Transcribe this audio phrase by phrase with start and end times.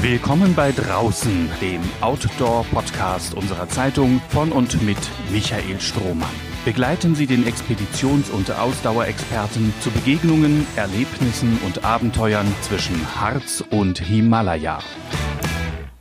[0.00, 4.96] Willkommen bei Draußen, dem Outdoor-Podcast unserer Zeitung von und mit
[5.32, 6.30] Michael Strohmann.
[6.64, 14.78] Begleiten Sie den Expeditions- und Ausdauerexperten zu Begegnungen, Erlebnissen und Abenteuern zwischen Harz und Himalaya.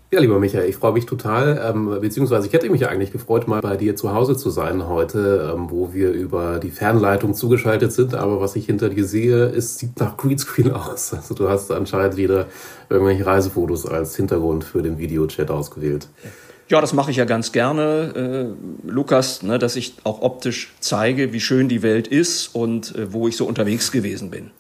[0.10, 3.60] Ja, lieber Michael, ich freue mich total, ähm, beziehungsweise ich hätte mich eigentlich gefreut, mal
[3.60, 8.16] bei dir zu Hause zu sein heute, ähm, wo wir über die Fernleitung zugeschaltet sind.
[8.16, 11.14] Aber was ich hinter dir sehe, ist, sieht nach Greenscreen aus.
[11.14, 12.46] Also du hast anscheinend wieder
[12.90, 16.08] irgendwelche Reisefotos als Hintergrund für den Videochat ausgewählt.
[16.70, 21.34] Ja, das mache ich ja ganz gerne, äh, Lukas, ne, dass ich auch optisch zeige,
[21.34, 24.52] wie schön die Welt ist und äh, wo ich so unterwegs gewesen bin.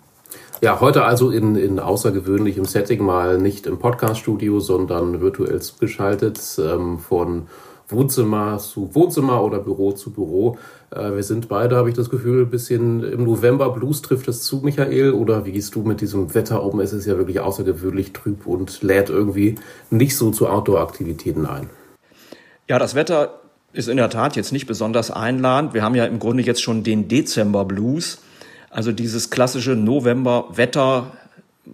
[0.59, 6.97] Ja, heute also in, in außergewöhnlichem Setting, mal nicht im Podcaststudio, sondern virtuell zugeschaltet ähm,
[6.97, 7.47] von
[7.89, 10.57] Wohnzimmer zu Wohnzimmer oder Büro zu Büro.
[10.89, 14.43] Äh, wir sind beide, habe ich das Gefühl, ein bisschen im November Blues trifft es
[14.43, 15.11] zu, Michael.
[15.11, 16.79] Oder wie gehst du mit diesem Wetter um?
[16.79, 19.55] Es ist ja wirklich außergewöhnlich trüb und lädt irgendwie
[19.91, 21.69] nicht so zu Outdoor-Aktivitäten ein.
[22.67, 23.41] Ja, das Wetter
[23.73, 25.75] ist in der Tat jetzt nicht besonders einladend.
[25.75, 28.17] Wir haben ja im Grunde jetzt schon den Dezember Blues.
[28.69, 31.11] Also dieses klassische November-Wetter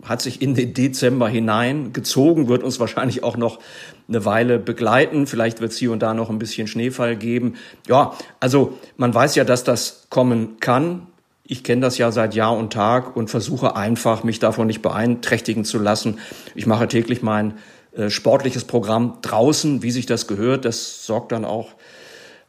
[0.03, 3.59] hat sich in den Dezember hineingezogen, wird uns wahrscheinlich auch noch
[4.07, 5.27] eine Weile begleiten.
[5.27, 7.55] Vielleicht wird es hier und da noch ein bisschen Schneefall geben.
[7.87, 11.07] Ja, also man weiß ja, dass das kommen kann.
[11.45, 15.65] Ich kenne das ja seit Jahr und Tag und versuche einfach, mich davon nicht beeinträchtigen
[15.65, 16.19] zu lassen.
[16.55, 17.55] Ich mache täglich mein
[17.95, 20.65] äh, sportliches Programm draußen, wie sich das gehört.
[20.65, 21.73] Das sorgt dann auch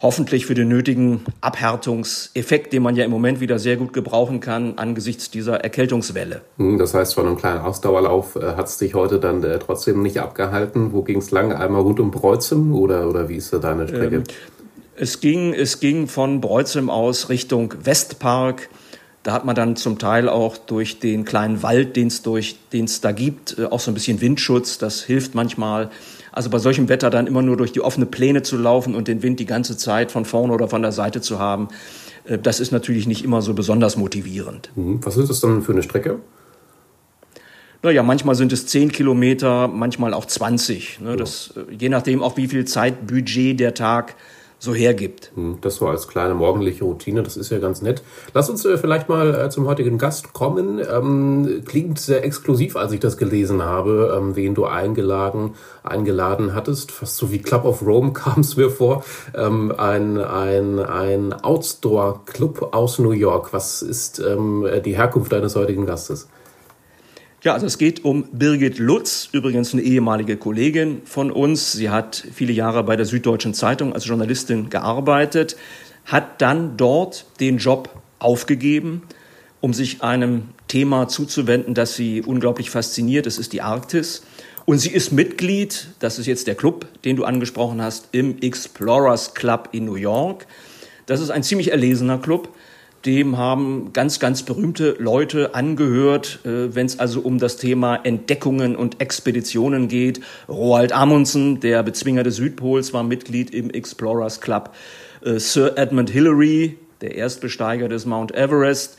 [0.01, 4.79] hoffentlich für den nötigen Abhärtungseffekt, den man ja im Moment wieder sehr gut gebrauchen kann
[4.79, 6.43] angesichts dieser Erkältungswelle.
[6.59, 10.03] Hm, das heißt, von einem kleinen Ausdauerlauf äh, hat es dich heute dann äh, trotzdem
[10.03, 10.93] nicht abgehalten.
[10.93, 11.53] Wo ging es lang?
[11.53, 14.17] Einmal rund um Breuzem oder, oder wie ist da deine Strecke?
[14.17, 14.25] Ähm,
[14.97, 18.69] es, ging, es ging von Breuzem aus Richtung Westpark.
[19.23, 23.59] Da hat man dann zum Teil auch durch den kleinen Wald, den es da gibt,
[23.59, 24.77] äh, auch so ein bisschen Windschutz.
[24.79, 25.91] Das hilft manchmal.
[26.35, 29.23] Also bei solchem Wetter dann immer nur durch die offene Pläne zu laufen und den
[29.23, 31.69] Wind die ganze Zeit von vorne oder von der Seite zu haben,
[32.25, 34.73] äh, das ist natürlich nicht immer so besonders motivierend.
[34.75, 34.99] Mhm.
[35.05, 36.19] Was ist das dann für eine Strecke?
[37.83, 41.01] Naja, manchmal sind es 10 Kilometer, manchmal auch 20.
[41.01, 41.15] Ne?
[41.15, 44.17] Das, äh, je nachdem auch wie viel Zeitbudget der Tag
[44.65, 45.31] so hergibt.
[45.35, 48.03] Hm, das so als kleine morgendliche Routine, das ist ja ganz nett.
[48.33, 50.81] Lass uns äh, vielleicht mal äh, zum heutigen Gast kommen.
[50.81, 56.91] Ähm, klingt sehr exklusiv, als ich das gelesen habe, ähm, wen du eingeladen, eingeladen hattest.
[56.91, 59.05] Fast so wie Club of Rome kam es mir vor.
[59.35, 63.53] Ähm, ein ein, ein Outdoor-Club aus New York.
[63.53, 66.29] Was ist ähm, die Herkunft deines heutigen Gastes?
[67.45, 71.73] Ja, also es geht um Birgit Lutz, übrigens eine ehemalige Kollegin von uns.
[71.73, 75.55] Sie hat viele Jahre bei der Süddeutschen Zeitung als Journalistin gearbeitet,
[76.07, 79.03] hat dann dort den Job aufgegeben,
[79.61, 83.27] um sich einem Thema zuzuwenden, das sie unglaublich fasziniert.
[83.27, 84.23] Das ist die Arktis.
[84.65, 89.35] Und sie ist Mitglied, das ist jetzt der Club, den du angesprochen hast, im Explorers
[89.35, 90.47] Club in New York.
[91.05, 92.54] Das ist ein ziemlich erlesener Club
[93.07, 98.77] dem haben ganz, ganz berühmte Leute angehört, äh, wenn es also um das Thema Entdeckungen
[98.77, 100.21] und Expeditionen geht.
[100.49, 104.75] Roald Amundsen, der Bezwinger des Südpols, war Mitglied im Explorers Club.
[105.23, 108.99] Äh, Sir Edmund Hillary, der Erstbesteiger des Mount Everest,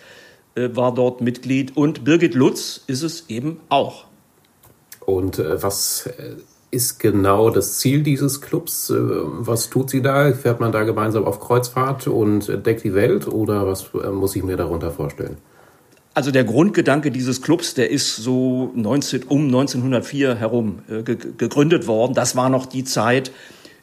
[0.56, 1.76] äh, war dort Mitglied.
[1.76, 4.06] Und Birgit Lutz ist es eben auch.
[5.06, 6.36] Und äh, was äh,
[6.76, 8.90] ist genau das Ziel dieses Clubs?
[8.90, 10.32] Äh, was tut sie da?
[10.34, 14.44] Fährt man da gemeinsam auf Kreuzfahrt und entdeckt die Welt oder was äh, muss ich
[14.44, 15.38] mir darunter vorstellen?
[16.14, 22.14] Also der Grundgedanke dieses Clubs, der ist so 19, um 1904 herum äh, gegründet worden.
[22.14, 23.32] Das war noch die Zeit,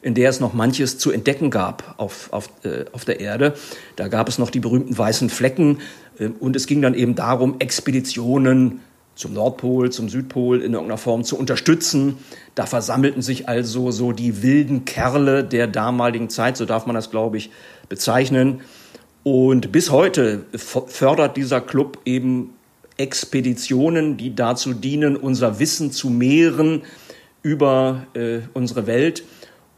[0.01, 3.53] in der es noch manches zu entdecken gab auf, auf, äh, auf der Erde.
[3.95, 5.79] Da gab es noch die berühmten weißen Flecken
[6.19, 8.79] äh, und es ging dann eben darum, Expeditionen
[9.15, 12.17] zum Nordpol, zum Südpol in irgendeiner Form zu unterstützen.
[12.55, 17.11] Da versammelten sich also so die wilden Kerle der damaligen Zeit, so darf man das,
[17.11, 17.51] glaube ich,
[17.89, 18.61] bezeichnen.
[19.23, 22.53] Und bis heute fördert dieser Club eben
[22.97, 26.83] Expeditionen, die dazu dienen, unser Wissen zu mehren
[27.41, 29.23] über äh, unsere Welt.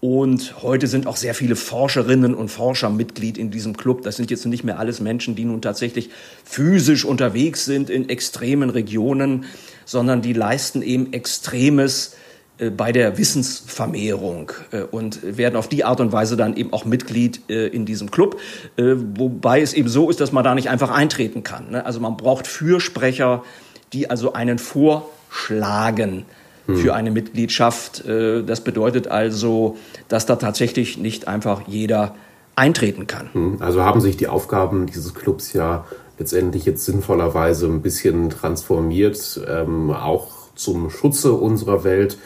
[0.08, 4.04] Und heute sind auch sehr viele Forscherinnen und Forscher Mitglied in diesem Club.
[4.04, 6.12] Das sind jetzt nicht mehr alles Menschen, die nun tatsächlich
[6.44, 9.46] physisch unterwegs sind in extremen Regionen,
[9.84, 12.18] sondern die leisten eben Extremes
[12.60, 16.86] äh, bei der Wissensvermehrung äh, und werden auf die Art und Weise dann eben auch
[16.86, 18.40] Mitglied äh, in diesem Club.
[18.78, 21.72] Wobei es eben so ist, dass man da nicht einfach eintreten kann.
[21.72, 21.84] Ne?
[21.84, 23.44] Also man braucht Fürsprecher,
[23.92, 26.26] die also einen vorschlagen
[26.68, 26.78] hm.
[26.78, 28.06] für eine Mitgliedschaft.
[28.06, 29.78] Äh, das bedeutet also,
[30.08, 32.16] dass da tatsächlich nicht einfach jeder
[32.56, 33.30] eintreten kann.
[33.34, 33.58] Hm.
[33.60, 35.86] Also haben sich die Aufgaben dieses Clubs ja
[36.18, 42.18] letztendlich jetzt sinnvollerweise ein bisschen transformiert, ähm, auch zum Schutze unserer Welt.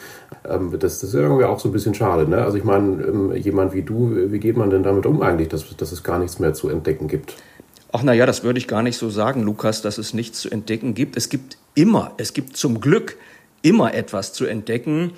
[0.48, 2.28] Ähm, das, das ist irgendwie auch so ein bisschen schade.
[2.28, 2.42] Ne?
[2.42, 5.76] Also ich meine, ähm, jemand wie du, wie geht man denn damit um eigentlich, dass,
[5.76, 7.36] dass es gar nichts mehr zu entdecken gibt?
[7.92, 10.94] Ach naja, das würde ich gar nicht so sagen, Lukas, dass es nichts zu entdecken
[10.94, 11.16] gibt.
[11.16, 13.16] Es gibt immer, es gibt zum Glück
[13.62, 15.12] immer etwas zu entdecken.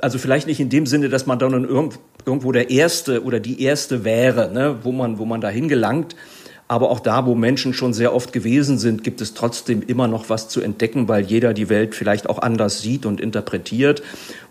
[0.00, 4.04] Also vielleicht nicht in dem Sinne, dass man dann irgendwo der Erste oder die Erste
[4.04, 6.14] wäre, ne, wo man, wo man dahin gelangt.
[6.66, 10.30] Aber auch da, wo Menschen schon sehr oft gewesen sind, gibt es trotzdem immer noch
[10.30, 14.02] was zu entdecken, weil jeder die Welt vielleicht auch anders sieht und interpretiert.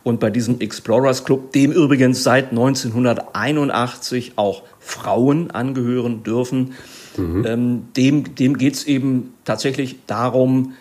[0.03, 6.73] Und bei diesem Explorers Club, dem übrigens seit 1981 auch Frauen angehören dürfen,
[7.17, 7.45] mhm.
[7.47, 10.73] ähm, dem, dem geht es eben tatsächlich darum,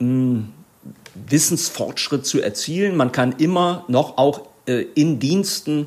[0.00, 0.42] mh,
[1.28, 2.96] Wissensfortschritt zu erzielen.
[2.96, 5.86] Man kann immer noch auch äh, in Diensten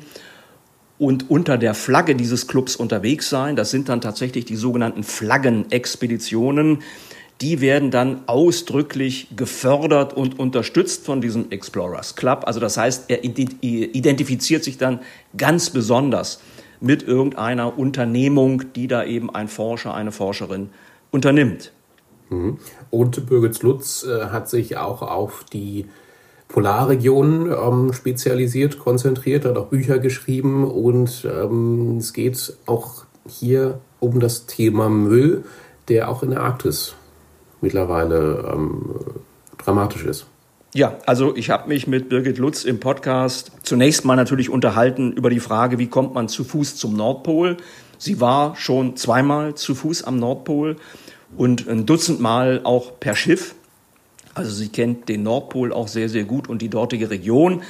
[0.98, 3.56] und unter der Flagge dieses Clubs unterwegs sein.
[3.56, 6.82] Das sind dann tatsächlich die sogenannten Flaggenexpeditionen.
[7.40, 12.42] Die werden dann ausdrücklich gefördert und unterstützt von diesem Explorers Club.
[12.46, 15.00] Also das heißt, er identifiziert sich dann
[15.36, 16.40] ganz besonders
[16.80, 20.70] mit irgendeiner Unternehmung, die da eben ein Forscher, eine Forscherin
[21.12, 21.72] unternimmt.
[22.30, 22.58] Mhm.
[22.90, 25.86] Und Birgit Lutz äh, hat sich auch auf die
[26.48, 34.18] Polarregionen ähm, spezialisiert, konzentriert, hat auch Bücher geschrieben und ähm, es geht auch hier um
[34.18, 35.44] das Thema Müll,
[35.88, 36.94] der auch in der Arktis
[37.60, 38.96] mittlerweile ähm,
[39.58, 40.26] dramatisch ist.
[40.74, 45.30] Ja, also ich habe mich mit Birgit Lutz im Podcast zunächst mal natürlich unterhalten über
[45.30, 47.56] die Frage, wie kommt man zu Fuß zum Nordpol.
[47.98, 50.76] Sie war schon zweimal zu Fuß am Nordpol
[51.36, 53.54] und ein Dutzend Mal auch per Schiff.
[54.34, 57.62] Also sie kennt den Nordpol auch sehr, sehr gut und die dortige Region.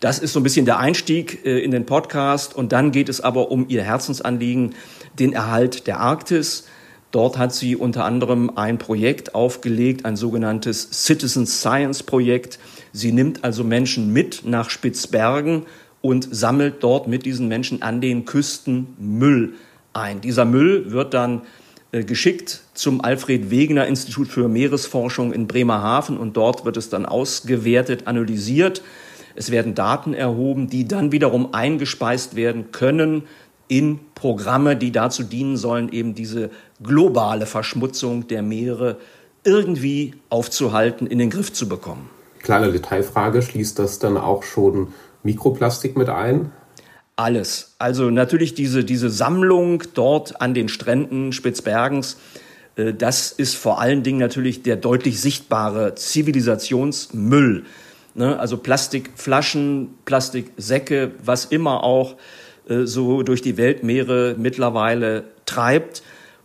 [0.00, 2.54] Das ist so ein bisschen der Einstieg äh, in den Podcast.
[2.54, 4.74] Und dann geht es aber um ihr Herzensanliegen,
[5.18, 6.66] den Erhalt der Arktis.
[7.10, 12.58] Dort hat sie unter anderem ein Projekt aufgelegt, ein sogenanntes Citizen Science Projekt.
[12.92, 15.66] Sie nimmt also Menschen mit nach Spitzbergen
[16.02, 19.54] und sammelt dort mit diesen Menschen an den Küsten Müll
[19.92, 20.20] ein.
[20.20, 21.42] Dieser Müll wird dann
[21.92, 28.06] geschickt zum Alfred Wegener Institut für Meeresforschung in Bremerhaven und dort wird es dann ausgewertet,
[28.06, 28.82] analysiert.
[29.34, 33.24] Es werden Daten erhoben, die dann wiederum eingespeist werden können
[33.68, 36.50] in Programme, die dazu dienen sollen, eben diese
[36.82, 38.98] globale Verschmutzung der Meere
[39.44, 42.10] irgendwie aufzuhalten, in den Griff zu bekommen.
[42.40, 44.88] Kleine Detailfrage, schließt das dann auch schon
[45.22, 46.52] Mikroplastik mit ein?
[47.20, 47.74] Alles.
[47.78, 52.16] Also natürlich diese, diese Sammlung dort an den Stränden Spitzbergens,
[52.76, 57.64] äh, das ist vor allen Dingen natürlich der deutlich sichtbare Zivilisationsmüll.
[58.14, 58.38] Ne?
[58.38, 62.16] Also Plastikflaschen, Plastiksäcke, was immer auch
[62.68, 66.02] äh, so durch die Weltmeere mittlerweile treibt.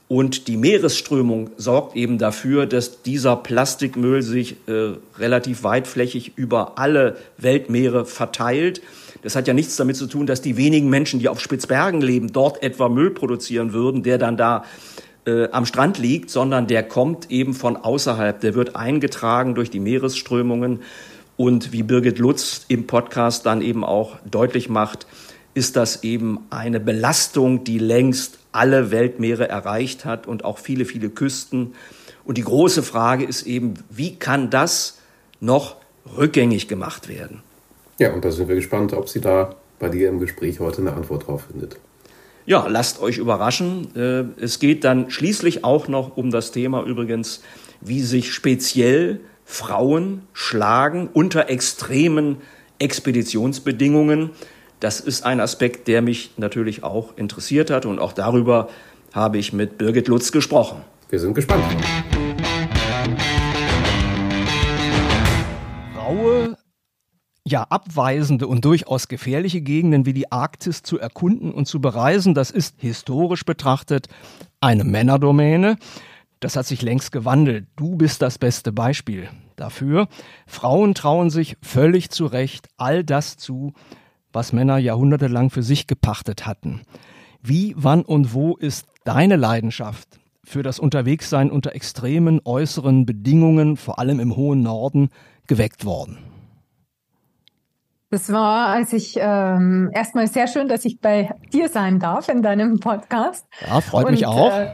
[0.08, 7.16] Und die Meeresströmung sorgt eben dafür, dass dieser Plastikmüll sich äh, relativ weitflächig über alle
[7.38, 8.82] Weltmeere verteilt.
[9.22, 12.34] Das hat ja nichts damit zu tun, dass die wenigen Menschen, die auf Spitzbergen leben,
[12.34, 14.66] dort etwa Müll produzieren würden, der dann da
[15.26, 18.40] äh, am Strand liegt, sondern der kommt eben von außerhalb.
[18.40, 20.82] Der wird eingetragen durch die Meeresströmungen.
[21.38, 25.06] Und wie Birgit Lutz im Podcast dann eben auch deutlich macht,
[25.54, 31.10] ist das eben eine Belastung, die längst alle Weltmeere erreicht hat und auch viele, viele
[31.10, 31.74] Küsten.
[32.24, 35.00] Und die große Frage ist eben, wie kann das
[35.40, 35.78] noch
[36.18, 37.42] rückgängig gemacht werden?
[37.98, 40.94] Ja, und da sind wir gespannt, ob sie da bei dir im Gespräch heute eine
[40.94, 41.78] Antwort drauf findet.
[42.46, 43.96] Ja, lasst euch überraschen.
[43.96, 47.42] Äh, es geht dann schließlich auch noch um das Thema übrigens,
[47.82, 52.38] wie sich speziell Frauen schlagen unter extremen
[52.80, 54.32] Expeditionsbedingungen.
[54.80, 58.70] Das ist ein Aspekt, der mich natürlich auch interessiert hat und auch darüber
[59.14, 60.82] habe ich mit Birgit Lutz gesprochen.
[61.10, 61.64] Wir sind gespannt.
[67.48, 72.50] Ja abweisende und durchaus gefährliche Gegenden wie die Arktis zu erkunden und zu bereisen, das
[72.50, 74.08] ist historisch betrachtet
[74.62, 75.78] eine Männerdomäne.
[76.40, 77.68] Das hat sich längst gewandelt.
[77.76, 80.08] Du bist das beste Beispiel dafür.
[80.48, 83.74] Frauen trauen sich völlig zu Recht all das zu,
[84.34, 86.82] was Männer jahrhundertelang für sich gepachtet hatten.
[87.42, 94.00] Wie, wann und wo ist deine Leidenschaft für das Unterwegssein unter extremen äußeren Bedingungen, vor
[94.00, 95.10] allem im hohen Norden,
[95.48, 96.35] geweckt worden?
[98.10, 102.42] Das war, als ich ähm, erstmal sehr schön, dass ich bei dir sein darf in
[102.42, 103.48] deinem Podcast.
[103.68, 104.52] Ja, freut und, mich auch.
[104.52, 104.74] Äh,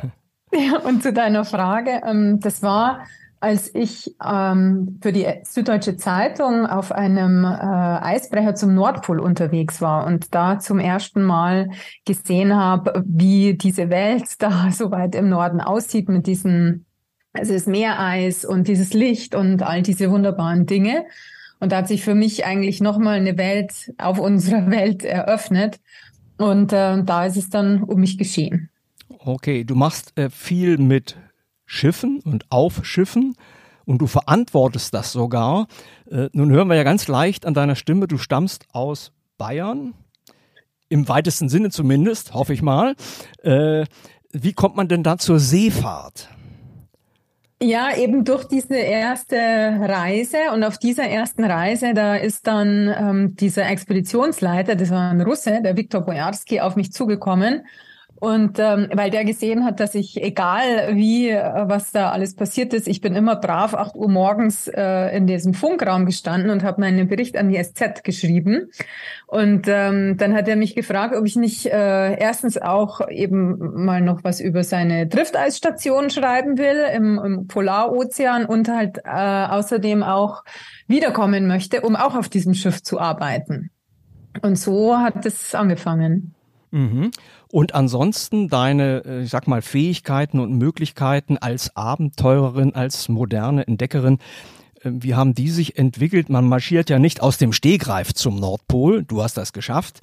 [0.53, 3.05] ja, und zu deiner Frage, ähm, das war,
[3.41, 10.05] als ich ähm, für die Süddeutsche Zeitung auf einem äh, Eisbrecher zum Nordpol unterwegs war
[10.05, 11.71] und da zum ersten Mal
[12.05, 16.85] gesehen habe, wie diese Welt da so weit im Norden aussieht mit diesen
[17.33, 21.05] Also das Meereis und dieses Licht und all diese wunderbaren Dinge.
[21.61, 25.79] Und da hat sich für mich eigentlich nochmal eine Welt auf unserer Welt eröffnet.
[26.37, 28.69] Und äh, da ist es dann um mich geschehen.
[29.19, 31.17] Okay, du machst äh, viel mit
[31.65, 33.35] Schiffen und auf Schiffen
[33.85, 35.67] und du verantwortest das sogar.
[36.09, 39.93] Äh, nun hören wir ja ganz leicht an deiner Stimme, du stammst aus Bayern.
[40.89, 42.95] Im weitesten Sinne zumindest, hoffe ich mal.
[43.43, 43.85] Äh,
[44.31, 46.27] wie kommt man denn da zur Seefahrt?
[47.63, 53.35] Ja, eben durch diese erste Reise und auf dieser ersten Reise, da ist dann ähm,
[53.35, 57.63] dieser Expeditionsleiter, das war ein Russe, der Viktor Bojarski, auf mich zugekommen
[58.21, 62.71] und ähm, weil der gesehen hat, dass ich, egal wie, äh, was da alles passiert
[62.71, 66.81] ist, ich bin immer brav 8 Uhr morgens äh, in diesem Funkraum gestanden und habe
[66.81, 68.69] meinen Bericht an die SZ geschrieben.
[69.25, 74.01] Und ähm, dann hat er mich gefragt, ob ich nicht äh, erstens auch eben mal
[74.01, 80.43] noch was über seine Drifteisstation schreiben will im, im Polarozean und halt äh, außerdem auch
[80.85, 83.71] wiederkommen möchte, um auch auf diesem Schiff zu arbeiten.
[84.43, 86.35] Und so hat es angefangen.
[86.71, 87.11] Mhm.
[87.51, 94.19] Und ansonsten deine, äh, ich sag mal, Fähigkeiten und Möglichkeiten als Abenteurerin, als moderne Entdeckerin,
[94.81, 96.29] äh, wie haben die sich entwickelt?
[96.29, 99.03] Man marschiert ja nicht aus dem Stehgreif zum Nordpol.
[99.03, 100.01] Du hast das geschafft.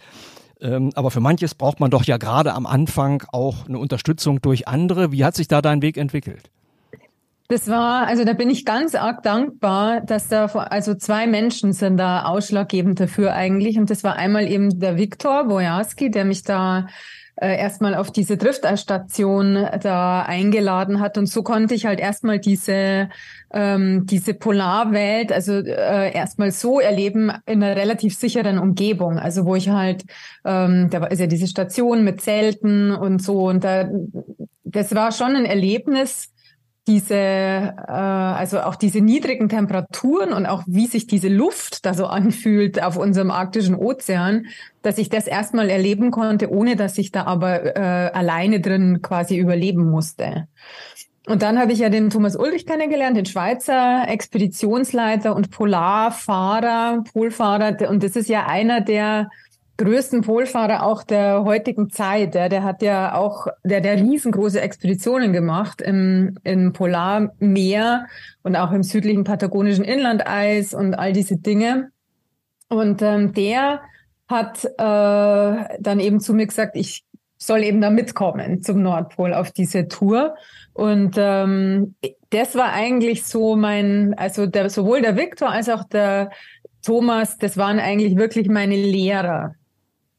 [0.61, 4.69] Ähm, aber für manches braucht man doch ja gerade am Anfang auch eine Unterstützung durch
[4.69, 5.12] andere.
[5.12, 6.50] Wie hat sich da dein Weg entwickelt?
[7.50, 11.97] Das war, also da bin ich ganz arg dankbar, dass da, also zwei Menschen sind
[11.97, 13.78] da ausschlaggebend dafür eigentlich.
[13.78, 16.88] Und das war einmal eben der Viktor Wojarski, der mich da
[17.40, 21.18] äh, erstmal auf diese Drifterstation da eingeladen hat.
[21.18, 23.11] Und so konnte ich halt erstmal diese,
[23.52, 29.18] ähm, diese Polarwelt, also äh, erstmal so erleben in einer relativ sicheren Umgebung.
[29.18, 30.04] Also wo ich halt,
[30.45, 33.49] ähm, da ist ja diese Station mit Zelten und so.
[33.49, 33.88] Und da,
[34.64, 36.33] das war schon ein Erlebnis,
[36.88, 42.07] diese, äh, also auch diese niedrigen Temperaturen und auch wie sich diese Luft da so
[42.07, 44.47] anfühlt auf unserem arktischen Ozean,
[44.83, 49.37] dass ich das erstmal erleben konnte, ohne dass ich da aber äh, alleine drin quasi
[49.37, 50.49] überleben musste.
[51.26, 57.90] Und dann habe ich ja den Thomas Ulrich kennengelernt, den Schweizer Expeditionsleiter und Polarfahrer, Polfahrer.
[57.90, 59.28] Und das ist ja einer der
[59.78, 62.35] größten Polfahrer auch der heutigen Zeit.
[62.35, 68.06] Der, der hat ja auch, der, der riesengroße Expeditionen gemacht im, im Polarmeer
[68.42, 71.90] und auch im südlichen patagonischen Inlandeis und all diese Dinge.
[72.68, 73.80] Und ähm, der
[74.28, 77.04] hat äh, dann eben zu mir gesagt, ich
[77.38, 80.35] soll eben da mitkommen zum Nordpol auf diese Tour.
[80.75, 81.94] Und ähm,
[82.30, 86.30] das war eigentlich so mein, also der, sowohl der Viktor als auch der
[86.85, 89.54] Thomas, das waren eigentlich wirklich meine Lehrer.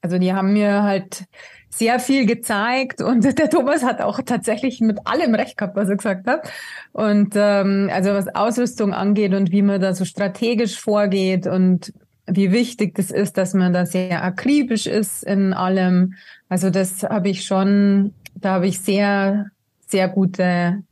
[0.01, 1.25] Also die haben mir halt
[1.69, 5.97] sehr viel gezeigt und der Thomas hat auch tatsächlich mit allem recht gehabt, was er
[5.97, 6.49] gesagt hat.
[6.91, 11.93] Und ähm, also was Ausrüstung angeht und wie man da so strategisch vorgeht und
[12.31, 16.13] wie wichtig das ist, dass man da sehr akribisch ist in allem.
[16.47, 19.47] Also das habe ich schon, da habe ich sehr,
[19.87, 20.83] sehr gute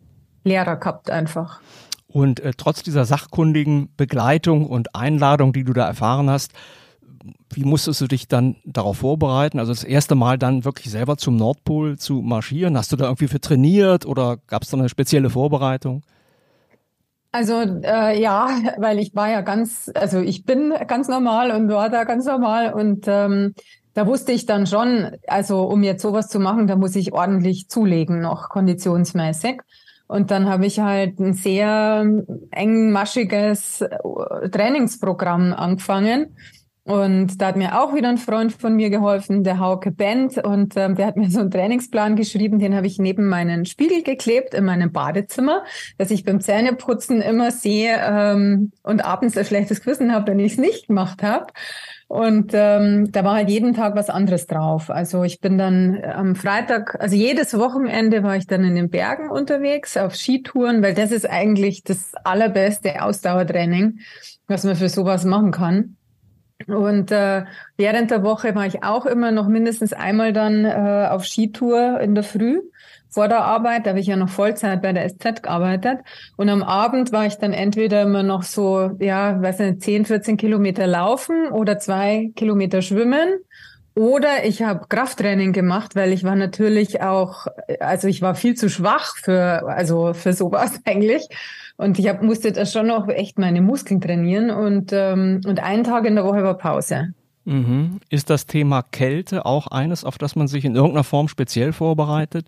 [0.43, 1.61] Lehrer gehabt einfach.
[2.07, 6.53] Und äh, trotz dieser sachkundigen Begleitung und Einladung, die du da erfahren hast,
[7.50, 9.60] wie musstest du dich dann darauf vorbereiten?
[9.60, 12.77] Also das erste Mal dann wirklich selber zum Nordpol zu marschieren?
[12.77, 16.03] Hast du da irgendwie für trainiert oder gab es da eine spezielle Vorbereitung?
[17.31, 21.89] Also äh, ja, weil ich war ja ganz, also ich bin ganz normal und war
[21.89, 23.53] da ganz normal und ähm,
[23.93, 27.67] da wusste ich dann schon, also um jetzt sowas zu machen, da muss ich ordentlich
[27.67, 29.62] zulegen noch konditionsmäßig.
[30.07, 32.05] Und dann habe ich halt ein sehr
[32.51, 36.38] engmaschiges äh, Trainingsprogramm angefangen
[36.88, 40.38] und da hat mir auch wieder ein Freund von mir geholfen, der Hauke Bent.
[40.38, 44.03] Und ähm, der hat mir so einen Trainingsplan geschrieben, den habe ich neben meinen Spiegel
[44.03, 45.65] geklebt in meinem Badezimmer,
[45.98, 50.53] dass ich beim Zähneputzen immer sehe ähm, und abends ein schlechtes Gewissen habe, wenn ich
[50.53, 51.48] es nicht gemacht habe.
[52.08, 54.89] Und ähm, da war halt jeden Tag was anderes drauf.
[54.89, 59.29] Also ich bin dann am Freitag, also jedes Wochenende war ich dann in den Bergen
[59.29, 64.00] unterwegs auf Skitouren, weil das ist eigentlich das allerbeste Ausdauertraining,
[64.48, 65.98] was man für sowas machen kann.
[66.65, 67.45] Und äh,
[67.77, 72.15] während der Woche war ich auch immer noch mindestens einmal dann äh, auf Skitour in
[72.15, 72.61] der Früh
[73.09, 73.85] vor der Arbeit.
[73.85, 75.99] Da habe ich ja noch Vollzeit bei der SZ gearbeitet.
[76.35, 80.37] Und am Abend war ich dann entweder immer noch so, ja, weiß nicht, 10, 14
[80.37, 83.39] Kilometer laufen oder zwei Kilometer schwimmen.
[83.93, 87.47] Oder ich habe Krafttraining gemacht, weil ich war natürlich auch,
[87.79, 91.27] also ich war viel zu schwach für, also für sowas eigentlich.
[91.77, 95.84] Und ich hab, musste da schon noch echt meine Muskeln trainieren und, ähm, und einen
[95.84, 97.13] Tag in der Woche war Pause.
[97.46, 98.00] Mhm.
[98.10, 102.48] Ist das Thema Kälte auch eines, auf das man sich in irgendeiner Form speziell vorbereitet?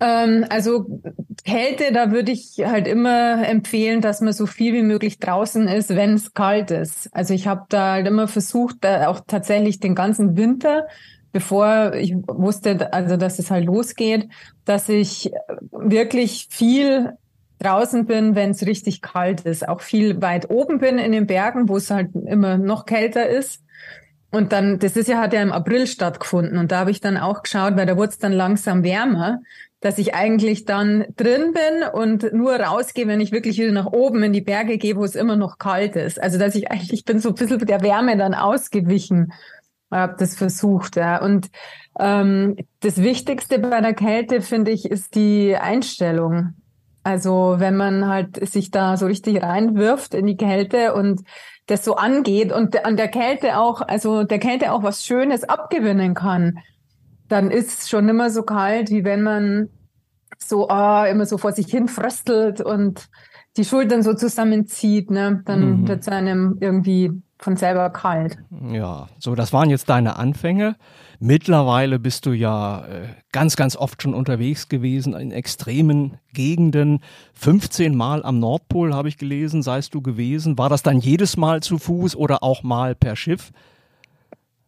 [0.00, 1.00] Ähm, also
[1.44, 5.90] Kälte, da würde ich halt immer empfehlen, dass man so viel wie möglich draußen ist,
[5.90, 7.08] wenn es kalt ist.
[7.12, 10.86] Also ich habe da halt immer versucht, da auch tatsächlich den ganzen Winter,
[11.32, 14.28] bevor ich wusste, also dass es halt losgeht,
[14.64, 15.32] dass ich
[15.72, 17.14] wirklich viel
[17.58, 19.68] draußen bin, wenn es richtig kalt ist.
[19.68, 23.62] Auch viel weit oben bin in den Bergen, wo es halt immer noch kälter ist.
[24.30, 26.58] Und dann, das ist ja, hat ja im April stattgefunden.
[26.58, 29.40] Und da habe ich dann auch geschaut, weil da wurde es dann langsam wärmer,
[29.80, 34.22] dass ich eigentlich dann drin bin und nur rausgehe, wenn ich wirklich wieder nach oben
[34.24, 36.20] in die Berge gehe, wo es immer noch kalt ist.
[36.20, 39.32] Also dass ich eigentlich bin so ein bisschen der Wärme dann ausgewichen,
[39.90, 40.96] habe das versucht.
[40.96, 41.22] Ja.
[41.22, 41.48] Und
[41.98, 46.54] ähm, das Wichtigste bei der Kälte, finde ich, ist die Einstellung.
[47.08, 51.22] Also wenn man halt sich da so richtig reinwirft in die Kälte und
[51.64, 56.12] das so angeht und an der Kälte auch, also der Kälte auch was Schönes abgewinnen
[56.12, 56.58] kann,
[57.26, 59.70] dann ist es schon immer so kalt, wie wenn man
[60.36, 63.08] so ah, immer so vor sich hin fröstelt und
[63.56, 65.40] die Schultern so zusammenzieht, ne?
[65.46, 65.88] dann mhm.
[65.88, 68.36] wird es einem irgendwie von selber kalt.
[68.70, 70.76] Ja, so das waren jetzt deine Anfänge.
[71.20, 77.00] Mittlerweile bist du ja äh, ganz, ganz oft schon unterwegs gewesen in extremen Gegenden.
[77.34, 80.58] 15 Mal am Nordpol habe ich gelesen, seist du gewesen.
[80.58, 83.50] War das dann jedes Mal zu Fuß oder auch mal per Schiff?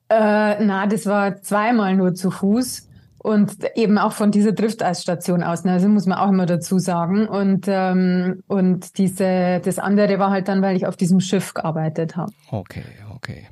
[0.09, 2.89] Äh, na, das war zweimal nur zu Fuß.
[3.22, 5.72] Und eben auch von dieser Drifteisstation aus, ne?
[5.72, 7.28] also muss man auch immer dazu sagen.
[7.28, 12.16] Und, ähm, und diese, das andere war halt dann, weil ich auf diesem Schiff gearbeitet
[12.16, 12.32] habe.
[12.50, 12.82] Okay,
[13.14, 13.46] okay.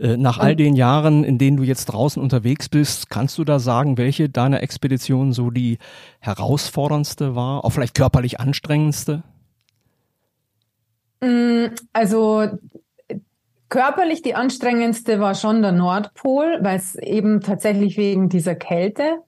[0.00, 3.60] Äh, nach all den Jahren, in denen du jetzt draußen unterwegs bist, kannst du da
[3.60, 5.78] sagen, welche deiner Expeditionen so die
[6.18, 9.22] herausforderndste war, auch vielleicht körperlich anstrengendste?
[11.20, 12.48] Mm, also
[13.72, 19.22] Körperlich die anstrengendste war schon der Nordpol, weil es eben tatsächlich wegen dieser Kälte.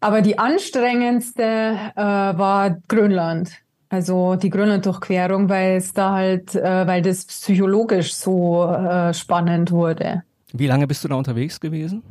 [0.00, 3.52] Aber die anstrengendste äh, war Grönland.
[3.88, 10.24] Also die Grönland-Durchquerung, weil es da halt, äh, weil das psychologisch so äh, spannend wurde.
[10.52, 12.02] Wie lange bist du da unterwegs gewesen?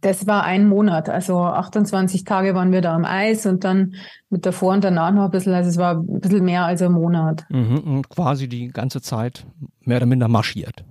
[0.00, 3.94] Das war ein Monat, also 28 Tage waren wir da am Eis und dann
[4.30, 6.92] mit davor und danach noch ein bisschen, also es war ein bisschen mehr als ein
[6.92, 7.44] Monat.
[7.50, 9.46] Mhm, und quasi die ganze Zeit
[9.80, 10.84] mehr oder minder marschiert.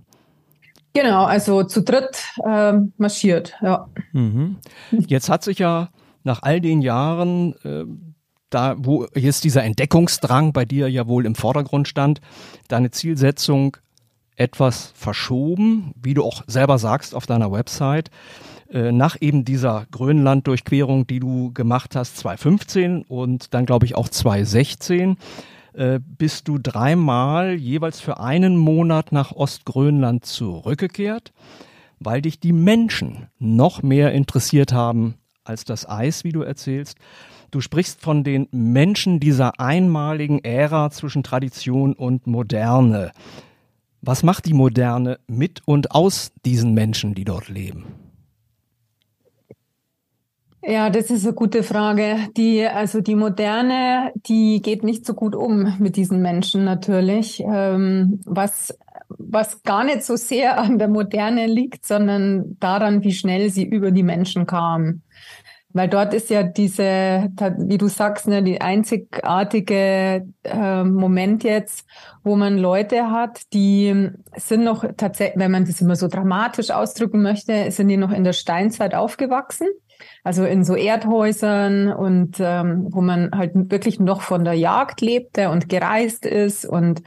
[0.93, 3.89] Genau, also zu dritt äh, marschiert, ja.
[4.11, 4.57] Mhm.
[4.91, 5.89] Jetzt hat sich ja
[6.23, 7.85] nach all den Jahren, äh,
[8.49, 12.21] da wo jetzt dieser Entdeckungsdrang bei dir ja wohl im Vordergrund stand,
[12.67, 13.77] deine Zielsetzung
[14.35, 18.09] etwas verschoben, wie du auch selber sagst auf deiner Website,
[18.71, 24.09] äh, nach eben dieser Grönland-Durchquerung, die du gemacht hast, 2015 und dann glaube ich auch
[24.09, 25.17] 2016
[25.73, 31.33] äh, bist du dreimal jeweils für einen Monat nach Ostgrönland zurückgekehrt,
[31.99, 36.97] weil dich die Menschen noch mehr interessiert haben als das Eis, wie du erzählst.
[37.51, 43.11] Du sprichst von den Menschen dieser einmaligen Ära zwischen Tradition und Moderne.
[44.01, 48.02] Was macht die Moderne mit und aus diesen Menschen, die dort leben?
[50.65, 52.29] Ja, das ist eine gute Frage.
[52.37, 57.43] Die, also die Moderne, die geht nicht so gut um mit diesen Menschen natürlich.
[57.45, 58.77] Ähm, was,
[59.09, 63.91] was gar nicht so sehr an der Moderne liegt, sondern daran, wie schnell sie über
[63.91, 65.01] die Menschen kam.
[65.73, 71.85] Weil dort ist ja diese, wie du sagst, ne, die einzigartige äh, Moment jetzt,
[72.23, 77.23] wo man Leute hat, die sind noch tatsächlich, wenn man das immer so dramatisch ausdrücken
[77.23, 79.67] möchte, sind die noch in der Steinzeit aufgewachsen.
[80.23, 85.49] Also in so Erdhäusern und ähm, wo man halt wirklich noch von der Jagd lebte
[85.49, 87.03] und gereist ist und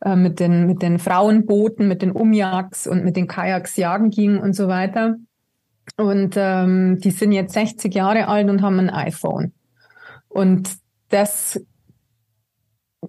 [0.00, 4.38] äh, mit den mit den Frauenbooten, mit den Umjagds und mit den Kajaks jagen ging
[4.38, 5.16] und so weiter.
[5.98, 9.52] Und ähm, die sind jetzt 60 Jahre alt und haben ein iPhone.
[10.28, 10.70] Und
[11.10, 11.60] das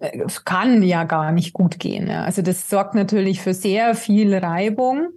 [0.01, 2.09] äh, kann ja gar nicht gut gehen.
[2.09, 5.11] Also das sorgt natürlich für sehr viel Reibung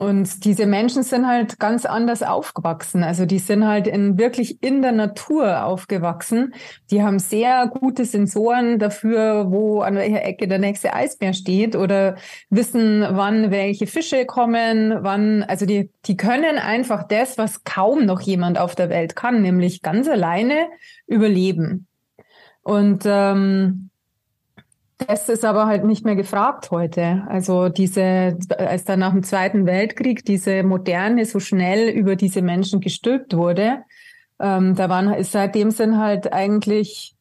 [0.00, 3.02] und diese Menschen sind halt ganz anders aufgewachsen.
[3.02, 6.54] Also die sind halt in, wirklich in der Natur aufgewachsen.
[6.90, 12.16] Die haben sehr gute Sensoren dafür, wo an welcher Ecke der nächste Eisbär steht oder
[12.48, 18.22] wissen, wann welche Fische kommen, wann, also die, die können einfach das, was kaum noch
[18.22, 20.68] jemand auf der Welt kann, nämlich ganz alleine
[21.08, 21.88] überleben.
[22.62, 23.89] Und ähm,
[25.06, 27.24] das ist aber halt nicht mehr gefragt heute.
[27.28, 32.80] Also diese, als dann nach dem Zweiten Weltkrieg diese Moderne so schnell über diese Menschen
[32.80, 33.78] gestülpt wurde,
[34.40, 37.14] ähm, da waren seitdem sind halt eigentlich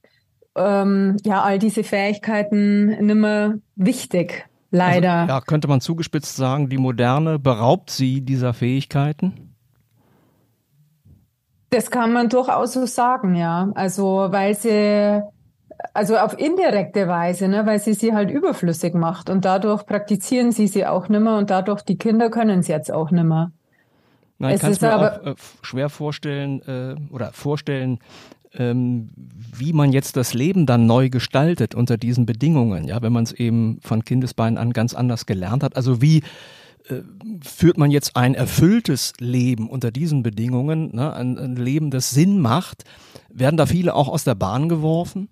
[0.55, 5.13] ähm, ja all diese Fähigkeiten nimmer wichtig, leider.
[5.13, 9.55] Also, ja, könnte man zugespitzt sagen, die Moderne beraubt sie dieser Fähigkeiten?
[11.71, 13.71] Das kann man durchaus so sagen, ja.
[13.75, 15.21] Also weil sie,
[15.93, 20.67] also auf indirekte Weise, ne, weil sie sie halt überflüssig macht und dadurch praktizieren sie
[20.67, 23.51] sie auch nimmer und dadurch die Kinder können es jetzt auch nimmer.
[24.37, 27.99] Nein, ich kann es mir aber, auch äh, schwer vorstellen äh, oder vorstellen,
[28.53, 29.09] ähm,
[29.55, 33.31] wie man jetzt das Leben dann neu gestaltet unter diesen Bedingungen, ja, wenn man es
[33.31, 35.75] eben von Kindesbeinen an ganz anders gelernt hat.
[35.75, 36.23] Also wie
[36.89, 37.01] äh,
[37.41, 42.39] führt man jetzt ein erfülltes Leben unter diesen Bedingungen, ne, ein, ein Leben, das Sinn
[42.39, 42.85] macht?
[43.29, 45.29] Werden da viele auch aus der Bahn geworfen?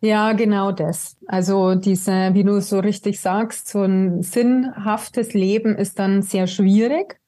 [0.00, 1.16] Ja, genau das.
[1.26, 7.20] Also diese, wie du so richtig sagst, so ein sinnhaftes Leben ist dann sehr schwierig,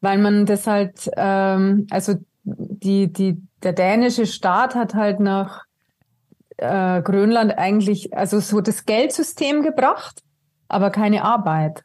[0.00, 5.64] weil man das halt, ähm, also die, die, der dänische Staat hat halt nach
[6.56, 10.22] äh, Grönland eigentlich, also so das Geldsystem gebracht,
[10.68, 11.84] aber keine Arbeit.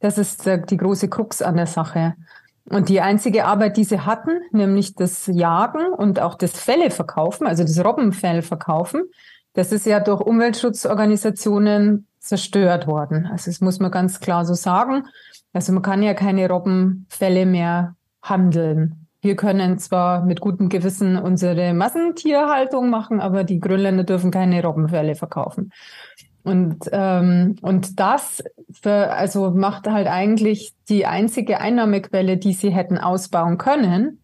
[0.00, 2.14] Das ist äh, die große Krux an der Sache.
[2.68, 7.46] Und die einzige Arbeit, die sie hatten, nämlich das Jagen und auch das Felle verkaufen,
[7.46, 9.02] also das Robbenfell verkaufen,
[9.52, 13.26] das ist ja durch Umweltschutzorganisationen zerstört worden.
[13.26, 15.04] Also das muss man ganz klar so sagen.
[15.52, 19.06] Also man kann ja keine Robbenfälle mehr handeln.
[19.22, 25.14] Wir können zwar mit gutem Gewissen unsere Massentierhaltung machen, aber die Grönländer dürfen keine Robbenfälle
[25.14, 25.72] verkaufen.
[26.46, 32.98] Und, ähm, und das für, also macht halt eigentlich die einzige Einnahmequelle, die sie hätten
[32.98, 34.20] ausbauen können,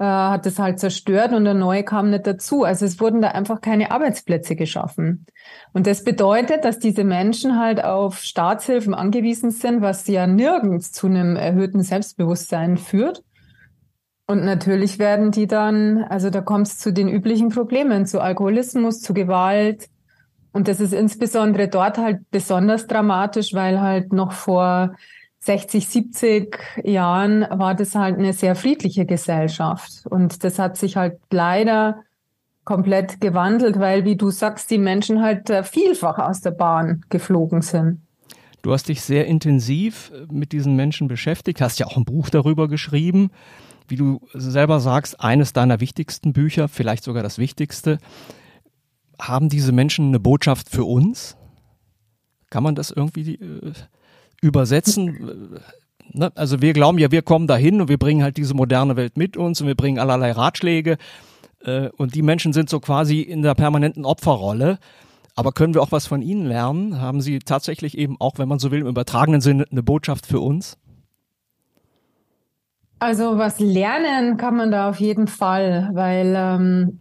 [0.00, 2.64] äh, hat es halt zerstört und der neue kam nicht dazu.
[2.64, 5.26] Also es wurden da einfach keine Arbeitsplätze geschaffen.
[5.72, 11.06] Und das bedeutet, dass diese Menschen halt auf Staatshilfen angewiesen sind, was ja nirgends zu
[11.06, 13.22] einem erhöhten Selbstbewusstsein führt.
[14.26, 19.02] Und natürlich werden die dann, also da kommt es zu den üblichen Problemen, zu Alkoholismus,
[19.02, 19.88] zu Gewalt,
[20.52, 24.94] und das ist insbesondere dort halt besonders dramatisch, weil halt noch vor
[25.40, 30.06] 60, 70 Jahren war das halt eine sehr friedliche Gesellschaft.
[30.08, 32.02] Und das hat sich halt leider
[32.64, 37.62] komplett gewandelt, weil, wie du sagst, die Menschen halt äh, vielfach aus der Bahn geflogen
[37.62, 38.02] sind.
[38.62, 42.28] Du hast dich sehr intensiv äh, mit diesen Menschen beschäftigt, hast ja auch ein Buch
[42.28, 43.30] darüber geschrieben.
[43.88, 47.98] Wie du selber sagst, eines deiner wichtigsten Bücher, vielleicht sogar das wichtigste
[49.20, 51.36] haben diese Menschen eine Botschaft für uns?
[52.50, 53.72] Kann man das irgendwie äh,
[54.40, 55.60] übersetzen?
[56.12, 56.32] Ne?
[56.34, 59.36] Also wir glauben ja, wir kommen dahin und wir bringen halt diese moderne Welt mit
[59.36, 60.96] uns und wir bringen allerlei Ratschläge.
[61.64, 64.78] Äh, und die Menschen sind so quasi in der permanenten Opferrolle.
[65.36, 67.00] Aber können wir auch was von ihnen lernen?
[67.00, 70.40] Haben sie tatsächlich eben auch, wenn man so will, im übertragenen Sinne eine Botschaft für
[70.40, 70.76] uns?
[72.98, 77.00] Also was lernen kann man da auf jeden Fall, weil ähm,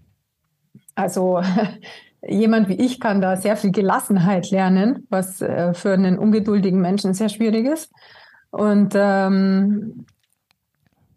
[0.95, 1.41] also
[2.27, 7.13] jemand wie ich kann da sehr viel Gelassenheit lernen, was äh, für einen ungeduldigen Menschen
[7.13, 7.91] sehr schwierig ist.
[8.51, 10.05] Und ähm,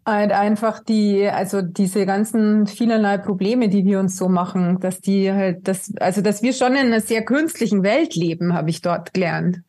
[0.05, 5.31] halt einfach die, also diese ganzen vielerlei Probleme, die wir uns so machen, dass die
[5.31, 9.13] halt, das, also dass wir schon in einer sehr künstlichen Welt leben, habe ich dort
[9.13, 9.61] gelernt.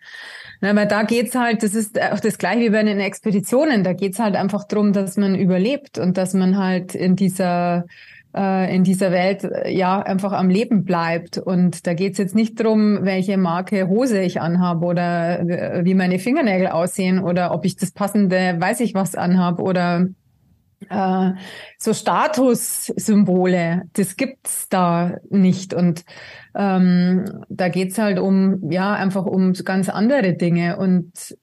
[0.61, 3.93] Na, weil da geht's halt, das ist auch das gleiche wie bei den Expeditionen, da
[3.93, 7.85] geht's halt einfach drum, dass man überlebt und dass man halt in dieser
[8.75, 11.39] in dieser Welt äh, ja einfach am Leben bleibt.
[11.39, 15.95] Und da geht es jetzt nicht drum, welche Marke Hose ich anhabe oder äh, wie
[15.95, 20.09] meine Fingernägel aussehen oder ob ich das passende, weiß ich was anhabe oder
[20.91, 21.31] äh,
[21.79, 25.73] so Statussymbole, das gibt's da nicht.
[25.73, 26.05] Und
[26.57, 30.77] ähm, da geht's halt um, ja, einfach um ganz andere Dinge.
[30.77, 31.37] Und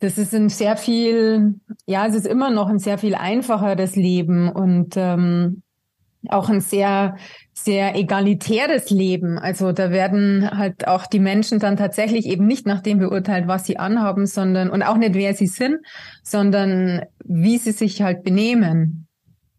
[0.00, 1.54] das ist ein sehr viel,
[1.86, 5.62] ja, es ist immer noch ein sehr viel einfacheres Leben und ähm,
[6.28, 7.16] auch ein sehr,
[7.52, 9.38] sehr egalitäres Leben.
[9.38, 13.66] Also da werden halt auch die Menschen dann tatsächlich eben nicht nach dem beurteilt, was
[13.66, 15.78] sie anhaben, sondern, und auch nicht wer sie sind,
[16.22, 19.06] sondern wie sie sich halt benehmen.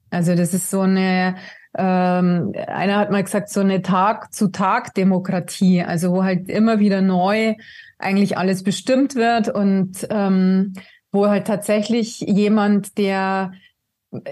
[0.10, 1.36] Also das ist so eine,
[1.78, 7.56] ähm, einer hat mal gesagt, so eine Tag-zu-Tag-Demokratie, also wo halt immer wieder neu
[8.00, 10.74] eigentlich alles bestimmt wird und ähm,
[11.12, 13.52] wo halt tatsächlich jemand, der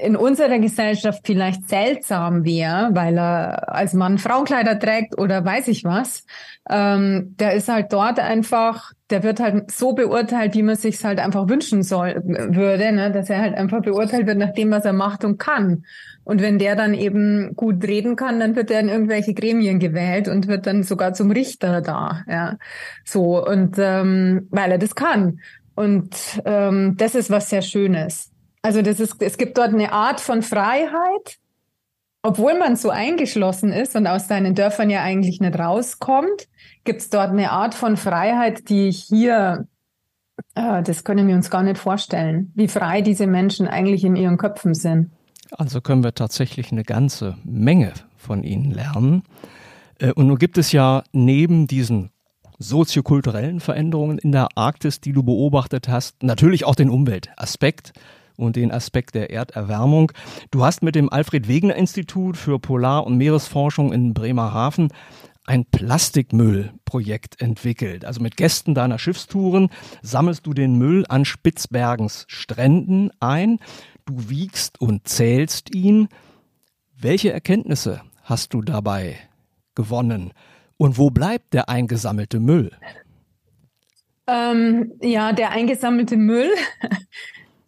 [0.01, 5.83] in unserer Gesellschaft vielleicht seltsam wäre, weil er als Mann Frauenkleider trägt oder weiß ich
[5.83, 6.25] was,
[6.67, 11.19] ähm, der ist halt dort einfach, der wird halt so beurteilt, wie man sich halt
[11.19, 13.11] einfach wünschen soll, würde, ne?
[13.11, 15.85] dass er halt einfach beurteilt wird nach dem, was er macht und kann.
[16.23, 20.27] Und wenn der dann eben gut reden kann, dann wird er in irgendwelche Gremien gewählt
[20.27, 22.57] und wird dann sogar zum Richter da, ja.
[23.05, 25.39] So, und ähm, weil er das kann.
[25.75, 28.31] Und ähm, das ist was sehr Schönes.
[28.67, 31.37] Also das ist, es gibt dort eine Art von Freiheit,
[32.21, 36.49] obwohl man so eingeschlossen ist und aus seinen Dörfern ja eigentlich nicht rauskommt,
[36.83, 39.69] gibt es dort eine Art von Freiheit, die hier,
[40.55, 44.35] äh, das können wir uns gar nicht vorstellen, wie frei diese Menschen eigentlich in ihren
[44.35, 45.11] Köpfen sind.
[45.51, 49.23] Also können wir tatsächlich eine ganze Menge von Ihnen lernen.
[49.97, 52.09] Äh, und nun gibt es ja neben diesen
[52.59, 57.93] soziokulturellen Veränderungen in der Arktis, die du beobachtet hast, natürlich auch den Umweltaspekt
[58.37, 60.11] und den Aspekt der Erderwärmung.
[60.51, 64.89] Du hast mit dem Alfred Wegener Institut für Polar- und Meeresforschung in Bremerhaven
[65.45, 68.05] ein Plastikmüllprojekt entwickelt.
[68.05, 69.69] Also mit Gästen deiner Schiffstouren
[70.01, 73.59] sammelst du den Müll an Spitzbergens Stränden ein,
[74.05, 76.09] du wiegst und zählst ihn.
[76.99, 79.17] Welche Erkenntnisse hast du dabei
[79.73, 80.33] gewonnen?
[80.75, 82.71] Und wo bleibt der eingesammelte Müll?
[84.27, 86.51] Ähm, ja, der eingesammelte Müll,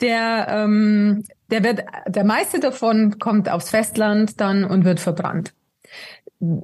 [0.02, 5.54] der, ähm, der wird, der meiste davon kommt aufs Festland dann und wird verbrannt.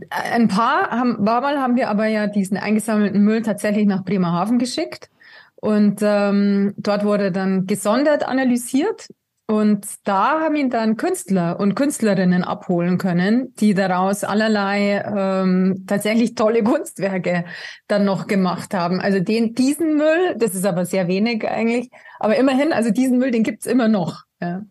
[0.10, 4.58] Ein paar haben, paar Mal haben wir aber ja diesen eingesammelten Müll tatsächlich nach Bremerhaven
[4.58, 5.10] geschickt.
[5.56, 9.10] Und ähm, dort wurde dann gesondert analysiert
[9.48, 16.34] und da haben ihn dann Künstler und Künstlerinnen abholen können, die daraus allerlei ähm, tatsächlich
[16.34, 17.46] tolle Kunstwerke
[17.88, 19.00] dann noch gemacht haben.
[19.00, 23.30] Also den, diesen Müll, das ist aber sehr wenig eigentlich, aber immerhin, also diesen Müll,
[23.30, 24.24] den gibt's immer noch.
[24.42, 24.64] Ja.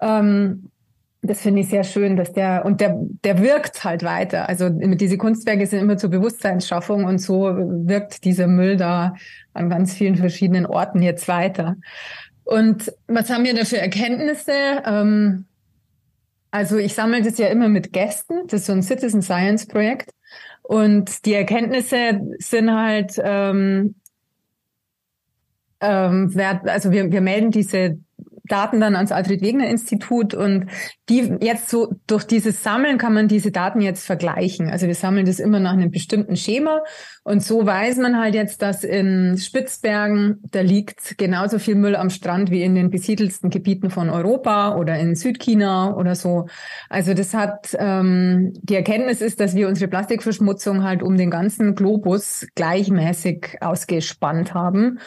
[0.00, 0.70] Ähm,
[1.22, 4.48] das finde ich sehr schön, dass der, und der, der wirkt halt weiter.
[4.48, 9.14] Also diese Kunstwerke sind immer zur Bewusstseinsschaffung und so wirkt dieser Müll da
[9.52, 11.76] an ganz vielen verschiedenen Orten jetzt weiter.
[12.46, 14.52] Und was haben wir da für Erkenntnisse?
[14.84, 15.46] Ähm,
[16.52, 18.46] also ich sammle das ja immer mit Gästen.
[18.46, 20.10] Das ist so ein Citizen Science Projekt.
[20.62, 23.96] Und die Erkenntnisse sind halt, ähm,
[25.80, 26.32] ähm,
[26.64, 27.98] also wir, wir melden diese
[28.48, 30.66] Daten dann ans Alfred Wegener Institut und
[31.08, 34.70] die jetzt so durch dieses Sammeln kann man diese Daten jetzt vergleichen.
[34.70, 36.82] Also wir sammeln das immer nach einem bestimmten Schema
[37.24, 42.10] und so weiß man halt jetzt, dass in Spitzbergen da liegt genauso viel Müll am
[42.10, 46.46] Strand wie in den besiedelsten Gebieten von Europa oder in Südchina oder so.
[46.88, 51.74] Also das hat ähm, die Erkenntnis ist, dass wir unsere Plastikverschmutzung halt um den ganzen
[51.74, 54.98] Globus gleichmäßig ausgespannt haben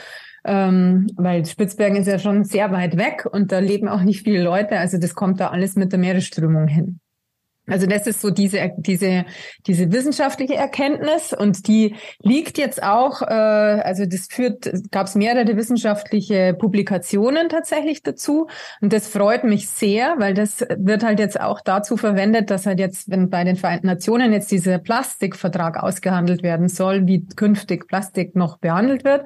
[0.50, 4.42] ähm, weil Spitzbergen ist ja schon sehr weit weg und da leben auch nicht viele
[4.42, 4.80] Leute.
[4.80, 7.00] Also das kommt da alles mit der Meeresströmung hin.
[7.70, 9.26] Also das ist so diese diese
[9.68, 15.56] diese wissenschaftliche Erkenntnis und die liegt jetzt auch, äh, also das führt, gab es mehrere
[15.56, 18.48] wissenschaftliche Publikationen tatsächlich dazu
[18.82, 22.80] und das freut mich sehr, weil das wird halt jetzt auch dazu verwendet, dass halt
[22.80, 28.36] jetzt, wenn bei den Vereinten Nationen jetzt dieser Plastikvertrag ausgehandelt werden soll, wie künftig Plastik
[28.36, 29.26] noch behandelt wird,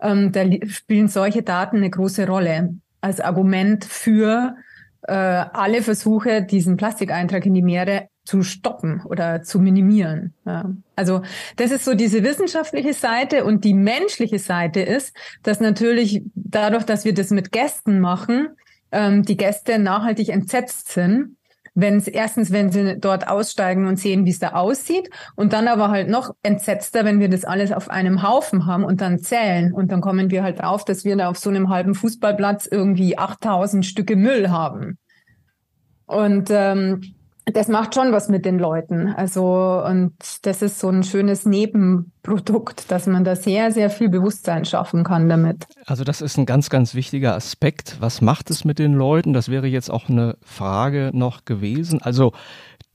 [0.00, 4.56] ähm, da spielen solche Daten eine große Rolle als Argument für
[5.02, 10.34] äh, alle Versuche, diesen Plastikeintrag in die Meere zu stoppen oder zu minimieren.
[10.46, 10.70] Ja.
[10.94, 11.22] Also
[11.56, 17.04] das ist so diese wissenschaftliche Seite und die menschliche Seite ist, dass natürlich dadurch, dass
[17.04, 18.50] wir das mit Gästen machen,
[18.92, 21.36] ähm, die Gäste nachhaltig entsetzt sind
[21.74, 25.68] wenn es erstens, wenn sie dort aussteigen und sehen, wie es da aussieht, und dann
[25.68, 29.72] aber halt noch entsetzter, wenn wir das alles auf einem Haufen haben und dann zählen
[29.72, 33.18] und dann kommen wir halt drauf, dass wir da auf so einem halben Fußballplatz irgendwie
[33.18, 34.98] 8000 Stücke Müll haben.
[36.06, 37.00] Und ähm,
[37.44, 39.08] das macht schon was mit den Leuten.
[39.08, 44.64] Also, und das ist so ein schönes Nebenprodukt, dass man da sehr, sehr viel Bewusstsein
[44.64, 45.66] schaffen kann damit.
[45.86, 47.96] Also, das ist ein ganz, ganz wichtiger Aspekt.
[47.98, 49.32] Was macht es mit den Leuten?
[49.32, 52.00] Das wäre jetzt auch eine Frage noch gewesen.
[52.00, 52.32] Also,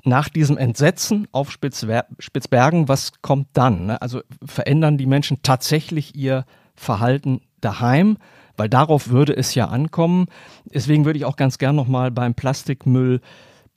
[0.05, 3.88] nach diesem Entsetzen auf Spitzwer Spitzbergen, was kommt dann?
[3.88, 4.01] Ne?
[4.01, 8.17] Also, verändern die Menschen tatsächlich ihr Verhalten daheim?
[8.55, 10.27] Weil darauf würde es ja ankommen.
[10.65, 13.19] Deswegen würde ich auch ganz gern nochmal beim Plastikmüll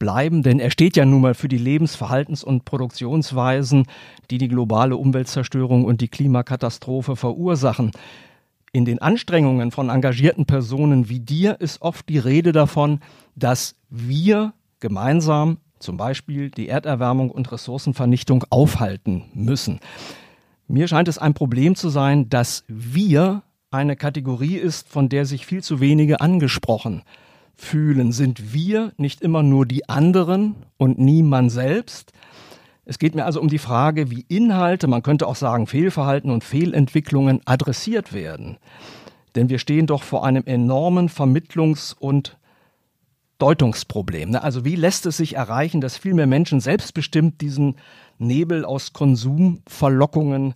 [0.00, 3.86] bleiben, denn er steht ja nun mal für die Lebensverhaltens- und Produktionsweisen,
[4.32, 7.92] die die globale Umweltzerstörung und die Klimakatastrophe verursachen.
[8.72, 13.00] In den Anstrengungen von engagierten Personen wie dir ist oft die Rede davon,
[13.36, 19.80] dass wir gemeinsam zum Beispiel die Erderwärmung und Ressourcenvernichtung aufhalten müssen.
[20.66, 25.46] Mir scheint es ein Problem zu sein, dass wir eine Kategorie ist, von der sich
[25.46, 27.02] viel zu wenige angesprochen
[27.60, 28.12] fühlen.
[28.12, 32.12] Sind wir nicht immer nur die anderen und nie man selbst?
[32.84, 36.42] Es geht mir also um die Frage, wie Inhalte, man könnte auch sagen Fehlverhalten und
[36.42, 38.58] Fehlentwicklungen adressiert werden.
[39.36, 42.36] Denn wir stehen doch vor einem enormen Vermittlungs- und
[43.38, 44.30] Deutungsproblem.
[44.30, 44.42] Ne?
[44.42, 47.76] Also wie lässt es sich erreichen, dass viel mehr Menschen selbstbestimmt diesen
[48.18, 50.54] Nebel aus Konsumverlockungen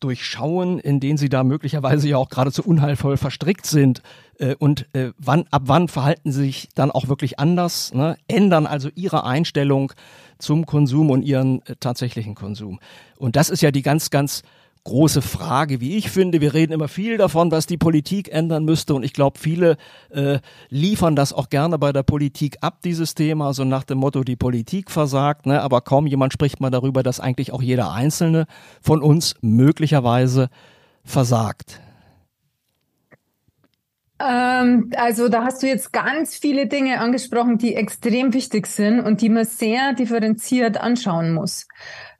[0.00, 4.02] durchschauen, in denen sie da möglicherweise ja auch geradezu unheilvoll verstrickt sind
[4.38, 8.16] äh, und äh, wann, ab wann verhalten sie sich dann auch wirklich anders, ne?
[8.28, 9.92] ändern also ihre Einstellung
[10.38, 12.80] zum Konsum und ihren äh, tatsächlichen Konsum.
[13.18, 14.42] Und das ist ja die ganz, ganz
[14.84, 16.42] große Frage, wie ich finde.
[16.42, 18.94] Wir reden immer viel davon, was die Politik ändern müsste.
[18.94, 19.76] Und ich glaube, viele
[20.10, 24.22] äh, liefern das auch gerne bei der Politik ab, dieses Thema, so nach dem Motto,
[24.24, 25.46] die Politik versagt.
[25.46, 25.62] Ne?
[25.62, 28.46] Aber kaum jemand spricht mal darüber, dass eigentlich auch jeder Einzelne
[28.82, 30.50] von uns möglicherweise
[31.02, 31.80] versagt.
[34.20, 39.20] Ähm, also da hast du jetzt ganz viele Dinge angesprochen, die extrem wichtig sind und
[39.20, 41.66] die man sehr differenziert anschauen muss.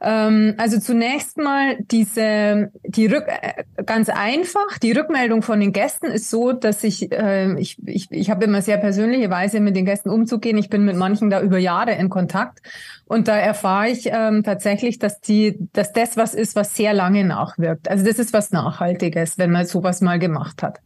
[0.00, 6.06] Ähm, also zunächst mal diese, die Rück, äh, ganz einfach, die Rückmeldung von den Gästen
[6.06, 9.86] ist so, dass ich, äh, ich, ich, ich habe immer sehr persönliche Weise mit den
[9.86, 10.58] Gästen umzugehen.
[10.58, 12.60] Ich bin mit manchen da über Jahre in Kontakt
[13.06, 17.24] und da erfahre ich ähm, tatsächlich, dass die, dass das was ist, was sehr lange
[17.24, 17.88] nachwirkt.
[17.88, 20.80] Also das ist was Nachhaltiges, wenn man sowas mal gemacht hat.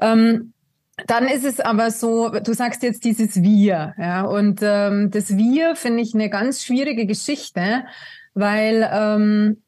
[0.00, 0.52] Ähm,
[1.06, 5.74] dann ist es aber so, du sagst jetzt dieses Wir, ja, und ähm, das Wir
[5.74, 7.84] finde ich eine ganz schwierige Geschichte,
[8.34, 9.62] weil ähm,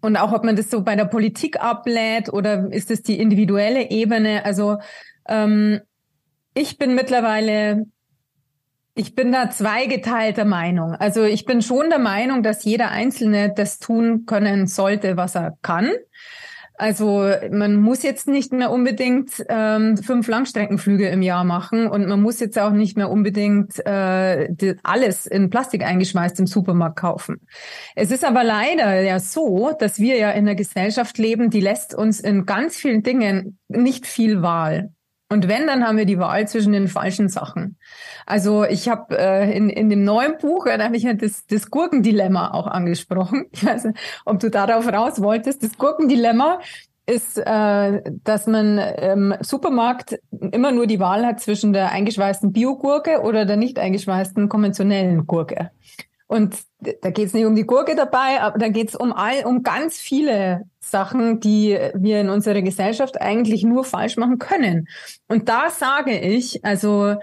[0.00, 3.90] und auch ob man das so bei der Politik ablädt oder ist es die individuelle
[3.90, 4.44] Ebene?
[4.44, 4.78] Also
[5.26, 5.80] ähm,
[6.54, 7.86] ich bin mittlerweile,
[8.94, 10.94] ich bin da zweigeteilter Meinung.
[10.94, 15.56] Also ich bin schon der Meinung, dass jeder Einzelne das tun können sollte, was er
[15.62, 15.90] kann.
[16.78, 22.22] Also man muss jetzt nicht mehr unbedingt ähm, fünf Langstreckenflüge im Jahr machen und man
[22.22, 27.40] muss jetzt auch nicht mehr unbedingt äh, alles in Plastik eingeschmeißt im Supermarkt kaufen.
[27.96, 31.94] Es ist aber leider ja so, dass wir ja in einer Gesellschaft leben, die lässt
[31.94, 34.90] uns in ganz vielen Dingen nicht viel Wahl.
[35.30, 37.76] Und wenn, dann haben wir die Wahl zwischen den falschen Sachen.
[38.24, 41.70] Also ich habe äh, in, in dem neuen Buch, da habe ich ja das, das
[41.70, 43.46] Gurkendilemma auch angesprochen.
[43.52, 45.62] Ich weiß nicht, ob du darauf raus wolltest.
[45.62, 46.60] Das Gurkendilemma
[47.04, 53.22] ist, äh, dass man im Supermarkt immer nur die Wahl hat zwischen der eingeschweißten Biogurke
[53.22, 55.70] oder der nicht eingeschweißten konventionellen Gurke.
[56.28, 59.44] Und da geht es nicht um die Gurke dabei, aber da geht es um all,
[59.46, 64.88] um ganz viele Sachen, die wir in unserer Gesellschaft eigentlich nur falsch machen können.
[65.26, 67.16] Und da sage ich, also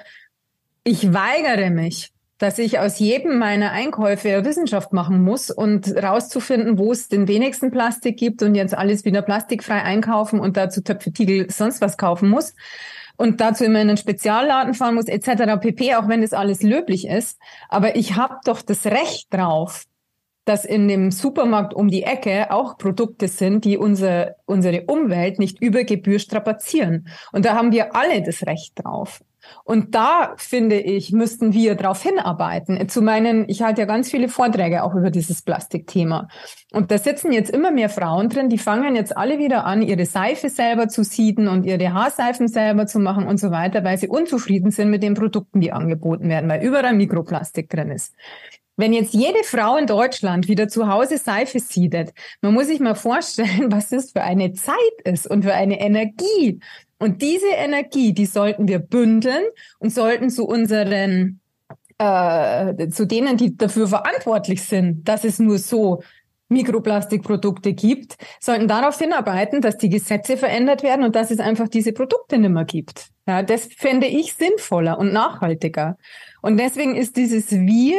[0.84, 6.92] ich weigere mich, dass ich aus jedem meiner Einkäufe Wissenschaft machen muss und rauszufinden, wo
[6.92, 11.50] es den wenigsten Plastik gibt und jetzt alles wieder plastikfrei einkaufen und dazu Töpfe, Tiegel,
[11.52, 12.56] sonst was kaufen muss
[13.18, 15.60] und dazu immer in einen Spezialladen fahren muss etc.
[15.60, 17.40] pp, auch wenn das alles löblich ist.
[17.70, 19.86] Aber ich habe doch das Recht drauf,
[20.46, 25.62] dass in dem Supermarkt um die Ecke auch Produkte sind, die unsere, unsere Umwelt nicht
[25.62, 27.08] über Gebühr strapazieren.
[27.32, 29.22] Und da haben wir alle das Recht drauf.
[29.64, 32.88] Und da finde ich, müssten wir darauf hinarbeiten.
[32.88, 36.28] Zu meinen, ich halte ja ganz viele Vorträge auch über dieses Plastikthema.
[36.72, 40.06] Und da sitzen jetzt immer mehr Frauen drin, die fangen jetzt alle wieder an, ihre
[40.06, 44.08] Seife selber zu sieden und ihre Haarseifen selber zu machen und so weiter, weil sie
[44.08, 48.14] unzufrieden sind mit den Produkten, die angeboten werden, weil überall Mikroplastik drin ist.
[48.78, 52.96] Wenn jetzt jede Frau in Deutschland wieder zu Hause Seife siedet, man muss sich mal
[52.96, 56.60] vorstellen, was das für eine Zeit ist und für eine Energie.
[56.98, 59.44] Und diese Energie, die sollten wir bündeln
[59.80, 61.42] und sollten zu unseren,
[61.98, 66.02] äh, zu denen, die dafür verantwortlich sind, dass es nur so
[66.48, 71.92] Mikroplastikprodukte gibt, sollten darauf hinarbeiten, dass die Gesetze verändert werden und dass es einfach diese
[71.92, 73.10] Produkte nicht mehr gibt.
[73.28, 75.98] Ja, das fände ich sinnvoller und nachhaltiger.
[76.42, 77.98] Und deswegen ist dieses Wir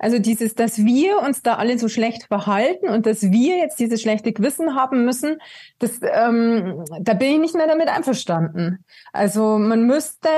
[0.00, 4.00] also dieses, dass wir uns da alle so schlecht verhalten und dass wir jetzt dieses
[4.00, 5.36] schlechte Gewissen haben müssen,
[5.78, 8.82] das, ähm, da bin ich nicht mehr damit einverstanden.
[9.12, 10.30] Also man müsste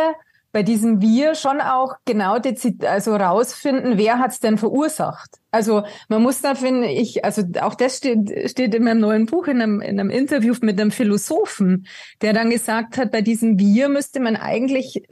[0.50, 2.38] bei diesem Wir schon auch genau
[2.86, 5.30] also rausfinden, wer hat's denn verursacht.
[5.52, 9.46] Also man muss da finde ich, also auch das steht, steht in meinem neuen Buch
[9.46, 11.86] in einem, in einem Interview mit einem Philosophen,
[12.20, 15.04] der dann gesagt hat, bei diesem Wir müsste man eigentlich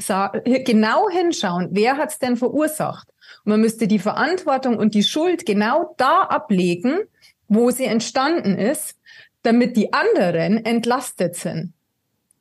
[0.65, 3.07] genau hinschauen, wer hat's denn verursacht.
[3.45, 7.01] Und man müsste die Verantwortung und die Schuld genau da ablegen,
[7.49, 8.97] wo sie entstanden ist,
[9.43, 11.73] damit die anderen entlastet sind.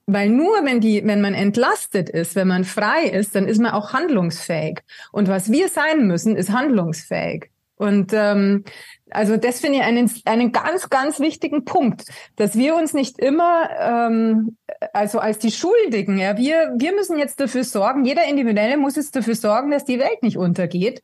[0.05, 3.71] Weil nur wenn die, wenn man entlastet ist, wenn man frei ist, dann ist man
[3.71, 4.79] auch handlungsfähig.
[5.11, 7.51] Und was wir sein müssen, ist handlungsfähig.
[7.75, 8.65] Und ähm,
[9.11, 13.69] also das finde ich einen, einen ganz, ganz wichtigen Punkt, dass wir uns nicht immer
[13.79, 14.57] ähm,
[14.93, 19.15] also als die Schuldigen, ja, wir, wir müssen jetzt dafür sorgen, jeder Individuelle muss jetzt
[19.15, 21.01] dafür sorgen, dass die Welt nicht untergeht.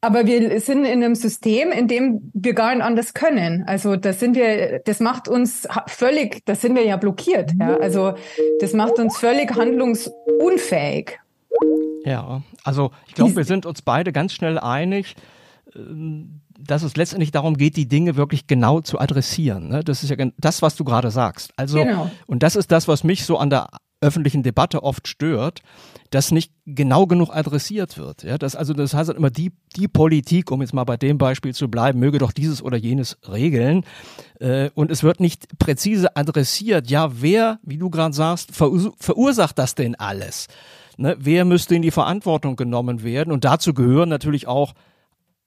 [0.00, 3.64] Aber wir sind in einem System, in dem wir gar nicht anders können.
[3.66, 7.52] Also das sind wir, das macht uns völlig, das sind wir ja blockiert.
[7.58, 7.78] Ja?
[7.78, 8.12] Also
[8.60, 11.18] das macht uns völlig handlungsunfähig.
[12.04, 15.16] Ja, also ich glaube, wir sind uns beide ganz schnell einig
[15.74, 19.68] ähm, dass es letztendlich darum geht, die Dinge wirklich genau zu adressieren.
[19.68, 19.84] Ne?
[19.84, 21.52] Das ist ja das, was du gerade sagst.
[21.56, 22.10] Also, genau.
[22.26, 23.68] und das ist das, was mich so an der
[24.04, 25.60] öffentlichen Debatte oft stört,
[26.10, 28.22] dass nicht genau genug adressiert wird.
[28.22, 31.16] Ja, das, also das heißt halt immer, die, die Politik, um jetzt mal bei dem
[31.16, 33.84] Beispiel zu bleiben, möge doch dieses oder jenes regeln.
[34.40, 36.90] Äh, und es wird nicht präzise adressiert.
[36.90, 40.48] Ja, wer, wie du gerade sagst, verursacht das denn alles?
[40.96, 43.32] Ne, wer müsste in die Verantwortung genommen werden?
[43.32, 44.74] Und dazu gehören natürlich auch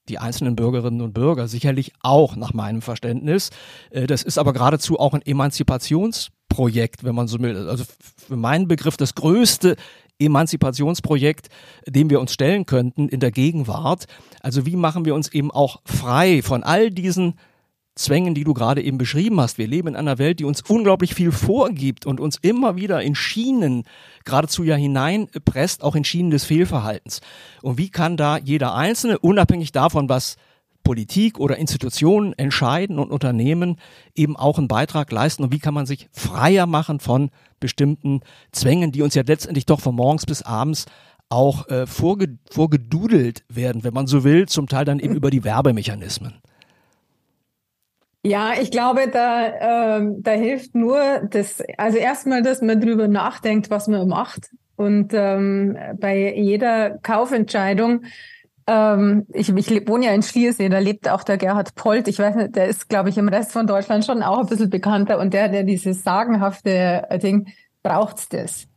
[0.10, 3.50] die einzelnen Bürgerinnen und Bürger sicherlich auch nach meinem Verständnis.
[3.90, 7.68] Äh, das ist aber geradezu auch ein Emanzipationsprojekt, wenn man so will.
[7.68, 7.84] Also
[8.28, 9.76] für meinen Begriff das größte
[10.20, 11.50] Emanzipationsprojekt,
[11.88, 14.06] dem wir uns stellen könnten in der Gegenwart.
[14.42, 17.36] Also wie machen wir uns eben auch frei von all diesen
[17.98, 19.58] Zwängen, die du gerade eben beschrieben hast.
[19.58, 23.16] Wir leben in einer Welt, die uns unglaublich viel vorgibt und uns immer wieder in
[23.16, 23.84] Schienen
[24.24, 27.22] geradezu ja hineinpresst, auch in Schienen des Fehlverhaltens.
[27.62, 30.38] Und wie kann da jeder Einzelne, unabhängig davon, was
[30.84, 33.78] Politik oder Institutionen entscheiden und Unternehmen
[34.16, 37.30] eben auch einen Beitrag leisten und wie kann man sich freier machen von
[37.60, 38.22] bestimmten
[38.54, 40.86] Zwängen, die uns ja letztendlich doch von morgens bis abends
[41.28, 45.44] auch äh, vorge vorgedudelt werden, wenn man so will, zum Teil dann eben über die
[45.44, 46.36] Werbemechanismen.
[48.28, 51.00] Ja, ich glaube, da, ähm, da hilft nur
[51.30, 54.50] das, also erstmal, dass man drüber nachdenkt, was man macht.
[54.76, 58.04] Und ähm, bei jeder Kaufentscheidung,
[58.68, 62.10] ähm, ich, ich wohne ja in Schliersee, da lebt auch der Gerhard Polt.
[62.10, 64.70] Ich weiß nicht, der ist, glaube ich, im Rest von Deutschland schon auch ein bisschen
[64.70, 65.20] bekannter.
[65.20, 67.48] Und der, der dieses sagenhafte Ding,
[67.82, 68.68] braucht's das?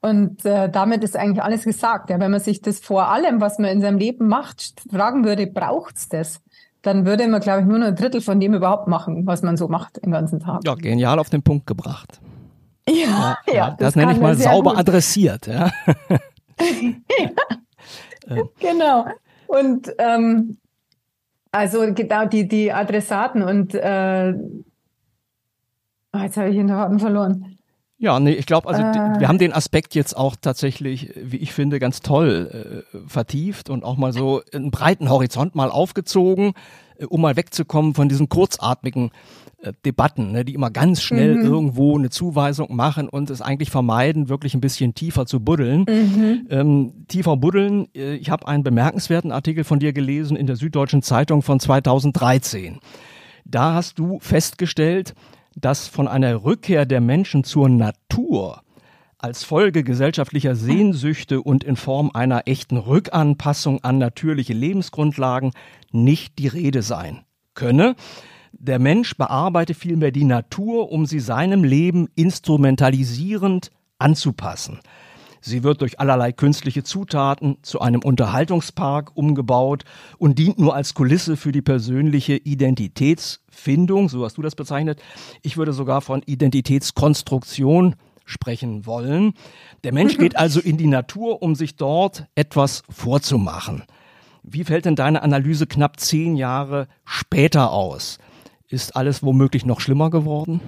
[0.00, 2.10] Und äh, damit ist eigentlich alles gesagt.
[2.10, 5.46] Ja, wenn man sich das vor allem, was man in seinem Leben macht, fragen würde,
[5.46, 6.40] braucht's das?
[6.82, 9.68] Dann würde man, glaube ich, nur ein Drittel von dem überhaupt machen, was man so
[9.68, 10.60] macht den ganzen Tag.
[10.64, 12.20] Ja, genial auf den Punkt gebracht.
[12.88, 14.80] Ja, ja, ja das, das nenne ich mal sauber gut.
[14.80, 15.48] adressiert.
[18.30, 18.42] Ja.
[18.60, 19.06] genau.
[19.46, 20.58] Und ähm,
[21.50, 24.34] also genau die, die Adressaten und äh,
[26.12, 27.57] oh, jetzt habe ich den Faden verloren.
[28.00, 31.52] Ja, nee, ich glaube, also äh, wir haben den Aspekt jetzt auch tatsächlich, wie ich
[31.52, 36.52] finde, ganz toll äh, vertieft und auch mal so einen breiten Horizont mal aufgezogen,
[36.98, 39.10] äh, um mal wegzukommen von diesen kurzatmigen
[39.60, 41.44] äh, Debatten, ne, die immer ganz schnell mhm.
[41.44, 45.80] irgendwo eine Zuweisung machen und es eigentlich vermeiden, wirklich ein bisschen tiefer zu buddeln.
[45.88, 46.46] Mhm.
[46.50, 51.02] Ähm, tiefer buddeln, äh, ich habe einen bemerkenswerten Artikel von dir gelesen in der Süddeutschen
[51.02, 52.78] Zeitung von 2013.
[53.44, 55.14] Da hast du festgestellt,
[55.60, 58.62] dass von einer Rückkehr der Menschen zur Natur
[59.18, 65.50] als Folge gesellschaftlicher Sehnsüchte und in Form einer echten Rückanpassung an natürliche Lebensgrundlagen
[65.90, 67.96] nicht die Rede sein könne.
[68.52, 74.78] Der Mensch bearbeite vielmehr die Natur, um sie seinem Leben instrumentalisierend anzupassen.
[75.40, 79.84] Sie wird durch allerlei künstliche Zutaten zu einem Unterhaltungspark umgebaut
[80.18, 82.36] und dient nur als Kulisse für die persönliche
[83.58, 85.02] Identitätsfindung, so hast du das bezeichnet.
[85.42, 89.34] Ich würde sogar von Identitätskonstruktion sprechen wollen.
[89.84, 93.84] Der Mensch geht also in die Natur, um sich dort etwas vorzumachen.
[94.42, 98.18] Wie fällt denn deine Analyse knapp zehn Jahre später aus?
[98.68, 100.60] Ist alles womöglich noch schlimmer geworden?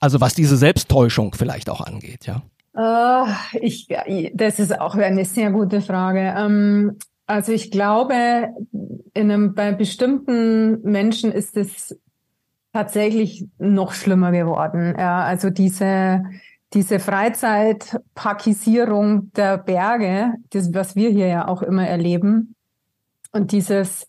[0.00, 2.42] Also was diese Selbsttäuschung vielleicht auch angeht, ja?
[2.76, 3.26] Uh,
[3.60, 3.88] ich,
[4.34, 6.34] das ist auch eine sehr gute Frage.
[6.36, 6.98] Ähm,
[7.28, 8.48] also ich glaube,
[9.14, 11.96] in einem, bei bestimmten Menschen ist es
[12.72, 14.96] tatsächlich noch schlimmer geworden.
[14.98, 16.24] Ja, also diese,
[16.72, 22.54] diese Freizeitparkisierung der Berge, das, was wir hier ja auch immer erleben,
[23.30, 24.06] und dieses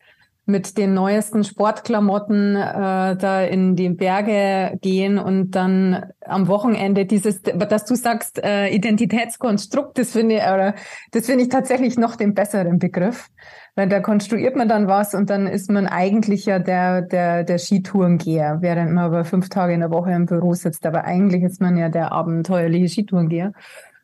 [0.50, 7.42] mit den neuesten Sportklamotten äh, da in die Berge gehen und dann am Wochenende dieses,
[7.42, 10.74] dass du sagst, äh, Identitätskonstrukt, das finde ich, oder
[11.12, 13.30] das finde ich tatsächlich noch den besseren Begriff.
[13.76, 17.60] Weil da konstruiert man dann was und dann ist man eigentlich ja der, der, der
[17.60, 20.86] Skitourengeher, während man aber fünf Tage in der Woche im Büro sitzt.
[20.86, 23.54] Aber eigentlich ist man ja der abenteuerliche Skitourengeher.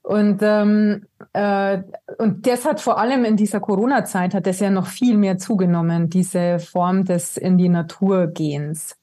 [0.05, 1.81] Und, ähm, äh,
[2.19, 6.11] und das hat vor allem in dieser Corona-Zeit hat das ja noch viel mehr zugenommen,
[6.11, 8.95] diese Form des in die Natur gehens.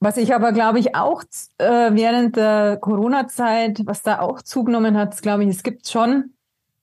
[0.00, 1.22] Was ich aber, glaube ich, auch
[1.58, 6.32] äh, während der Corona-Zeit, was da auch zugenommen hat, glaube ich, es gibt schon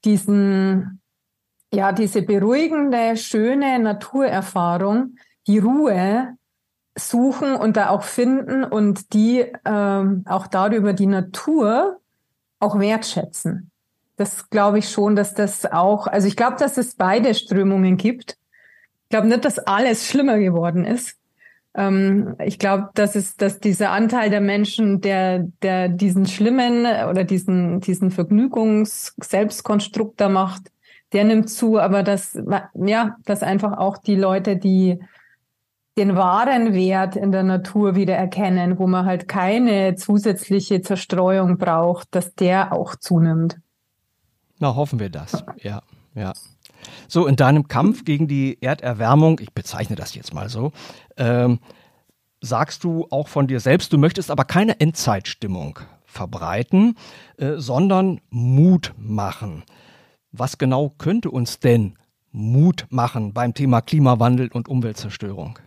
[0.06, 1.02] diesen,
[1.74, 5.16] ja, diese beruhigende, schöne Naturerfahrung,
[5.47, 6.36] die Ruhe
[6.97, 11.99] suchen und da auch finden und die ähm, auch darüber die Natur
[12.60, 13.72] auch wertschätzen.
[14.18, 18.38] Das glaube ich schon, dass das auch, also ich glaube, dass es beide Strömungen gibt.
[19.04, 21.18] Ich glaube nicht, dass alles schlimmer geworden ist,
[21.74, 27.24] ähm, ich glaube, dass es, dass dieser Anteil der Menschen, der, der diesen schlimmen oder
[27.24, 30.63] diesen, diesen Vergnügungs-Selbstkonstrukt da macht,
[31.13, 32.38] der nimmt zu, aber dass,
[32.74, 34.99] ja, dass einfach auch die Leute, die
[35.97, 42.15] den wahren Wert in der Natur wieder erkennen, wo man halt keine zusätzliche Zerstreuung braucht,
[42.15, 43.59] dass der auch zunimmt.
[44.59, 45.43] Na, hoffen wir das.
[45.57, 45.82] Ja,
[46.15, 46.32] ja.
[47.07, 50.71] So, in deinem Kampf gegen die Erderwärmung, ich bezeichne das jetzt mal so,
[51.17, 51.59] ähm,
[52.41, 56.95] sagst du auch von dir selbst, du möchtest aber keine Endzeitstimmung verbreiten,
[57.37, 59.63] äh, sondern Mut machen.
[60.31, 61.97] Was genau könnte uns denn
[62.31, 65.59] Mut machen beim Thema Klimawandel und Umweltzerstörung?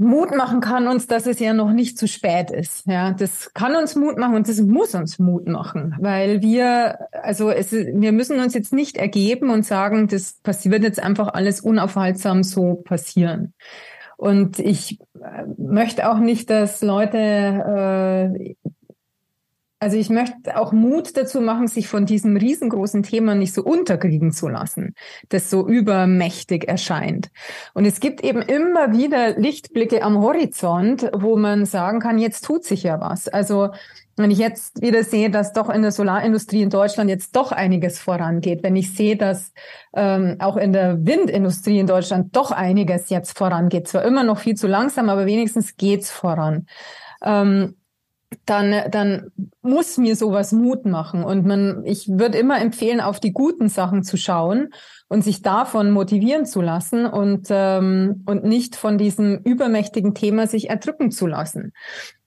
[0.00, 2.86] Mut machen kann uns, dass es ja noch nicht zu spät ist.
[2.86, 7.50] Ja, das kann uns Mut machen und das muss uns Mut machen, weil wir, also
[7.50, 12.42] es, wir müssen uns jetzt nicht ergeben und sagen, das passiert jetzt einfach alles unaufhaltsam
[12.44, 13.52] so passieren.
[14.16, 18.54] Und ich äh, möchte auch nicht, dass Leute äh,
[19.80, 24.30] also ich möchte auch Mut dazu machen, sich von diesem riesengroßen Thema nicht so unterkriegen
[24.30, 24.94] zu lassen,
[25.30, 27.30] das so übermächtig erscheint.
[27.72, 32.64] Und es gibt eben immer wieder Lichtblicke am Horizont, wo man sagen kann, jetzt tut
[32.64, 33.26] sich ja was.
[33.28, 33.70] Also
[34.16, 37.98] wenn ich jetzt wieder sehe, dass doch in der Solarindustrie in Deutschland jetzt doch einiges
[37.98, 39.54] vorangeht, wenn ich sehe, dass
[39.94, 44.56] ähm, auch in der Windindustrie in Deutschland doch einiges jetzt vorangeht, zwar immer noch viel
[44.56, 46.66] zu langsam, aber wenigstens geht's voran.
[47.22, 47.76] Ähm,
[48.46, 49.32] dann, dann
[49.70, 51.24] muss mir sowas Mut machen.
[51.24, 54.70] Und man, ich würde immer empfehlen, auf die guten Sachen zu schauen
[55.08, 60.68] und sich davon motivieren zu lassen und, ähm, und nicht von diesem übermächtigen Thema sich
[60.68, 61.72] erdrücken zu lassen.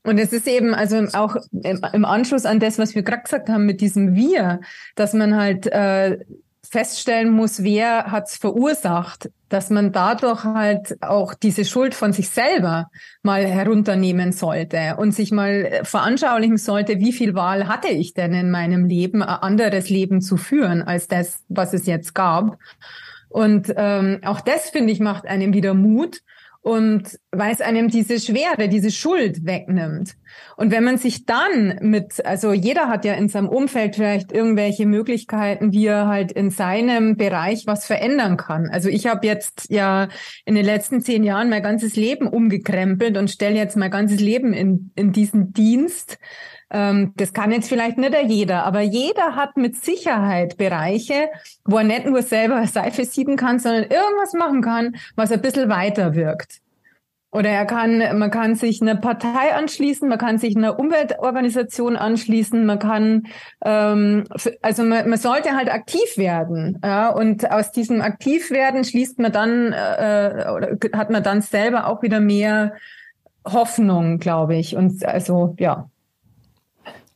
[0.04, 3.66] Und es ist eben also auch im Anschluss an das, was wir gerade gesagt haben
[3.66, 4.60] mit diesem Wir,
[4.96, 6.20] dass man halt äh,
[6.70, 12.88] feststellen muss, wer hat's verursacht, dass man dadurch halt auch diese Schuld von sich selber
[13.22, 18.50] mal herunternehmen sollte und sich mal veranschaulichen sollte, wie viel Wahl hatte ich denn in
[18.50, 22.58] meinem Leben, ein anderes Leben zu führen als das, was es jetzt gab.
[23.30, 26.22] Und ähm, auch das, finde ich, macht einem wieder Mut,
[26.64, 30.16] und weil es einem diese Schwere, diese Schuld wegnimmt.
[30.56, 34.86] Und wenn man sich dann mit, also jeder hat ja in seinem Umfeld vielleicht irgendwelche
[34.86, 38.70] Möglichkeiten, wie er halt in seinem Bereich was verändern kann.
[38.72, 40.08] Also ich habe jetzt ja
[40.46, 44.54] in den letzten zehn Jahren mein ganzes Leben umgekrempelt und stelle jetzt mein ganzes Leben
[44.54, 46.18] in, in diesen Dienst.
[46.74, 51.30] Ähm, das kann jetzt vielleicht nicht jeder, aber jeder hat mit Sicherheit Bereiche,
[51.66, 55.70] wo er nicht nur selber Seife sieden kann, sondern irgendwas machen kann, was ein bisschen
[55.70, 56.60] weiter wirkt.
[57.34, 62.64] Oder er kann, man kann sich einer Partei anschließen, man kann sich einer Umweltorganisation anschließen,
[62.64, 63.24] man kann,
[63.66, 64.26] ähm,
[64.62, 67.10] also man, man sollte halt aktiv werden, ja.
[67.10, 72.20] Und aus diesem Aktivwerden schließt man dann äh, oder hat man dann selber auch wieder
[72.20, 72.74] mehr
[73.46, 74.76] Hoffnung, glaube ich.
[74.76, 75.90] Und also ja.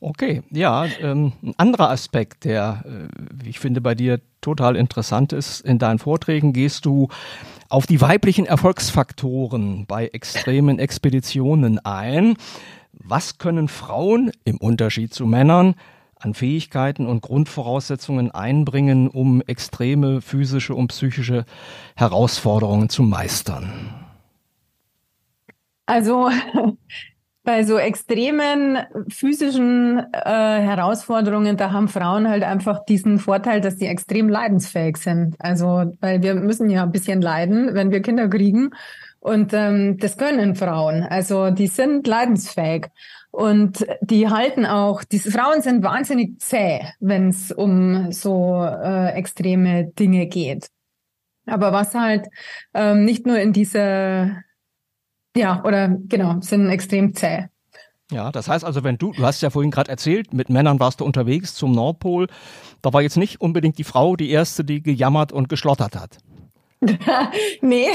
[0.00, 5.60] Okay, ja, ähm, ein anderer Aspekt, der, äh, ich finde, bei dir total interessant ist,
[5.60, 7.08] in deinen Vorträgen gehst du
[7.68, 12.36] auf die weiblichen Erfolgsfaktoren bei extremen Expeditionen ein.
[12.92, 15.74] Was können Frauen im Unterschied zu Männern
[16.20, 21.44] an Fähigkeiten und Grundvoraussetzungen einbringen, um extreme physische und psychische
[21.96, 23.72] Herausforderungen zu meistern?
[25.86, 26.30] Also
[27.48, 28.76] bei so extremen
[29.08, 35.34] physischen äh, Herausforderungen, da haben Frauen halt einfach diesen Vorteil, dass sie extrem leidensfähig sind.
[35.38, 38.72] Also, weil wir müssen ja ein bisschen leiden, wenn wir Kinder kriegen.
[39.20, 41.04] Und ähm, das können Frauen.
[41.04, 42.88] Also die sind leidensfähig.
[43.30, 49.86] Und die halten auch, diese Frauen sind wahnsinnig zäh, wenn es um so äh, extreme
[49.98, 50.68] Dinge geht.
[51.46, 52.26] Aber was halt
[52.74, 54.42] ähm, nicht nur in dieser
[55.36, 57.46] ja, oder genau, sind extrem zäh.
[58.10, 61.00] Ja, das heißt also, wenn du, du hast ja vorhin gerade erzählt, mit Männern warst
[61.00, 62.28] du unterwegs zum Nordpol,
[62.80, 66.18] da war jetzt nicht unbedingt die Frau die erste, die gejammert und geschlottert hat.
[67.60, 67.88] nee,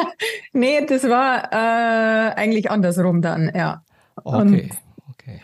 [0.52, 3.82] nee, das war äh, eigentlich andersrum dann, ja.
[4.24, 4.70] Okay,
[5.10, 5.40] okay.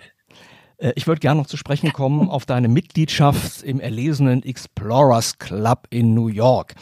[0.79, 5.87] Äh, ich würde gerne noch zu sprechen kommen auf deine Mitgliedschaft im erlesenen Explorers Club
[5.91, 6.75] in New York.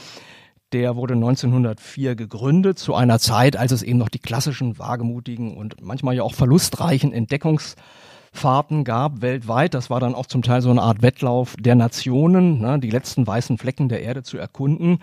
[0.76, 5.80] Der wurde 1904 gegründet, zu einer Zeit, als es eben noch die klassischen, wagemutigen und
[5.80, 9.72] manchmal ja auch verlustreichen Entdeckungsfahrten gab weltweit.
[9.72, 13.26] Das war dann auch zum Teil so eine Art Wettlauf der Nationen, ne, die letzten
[13.26, 14.98] weißen Flecken der Erde zu erkunden.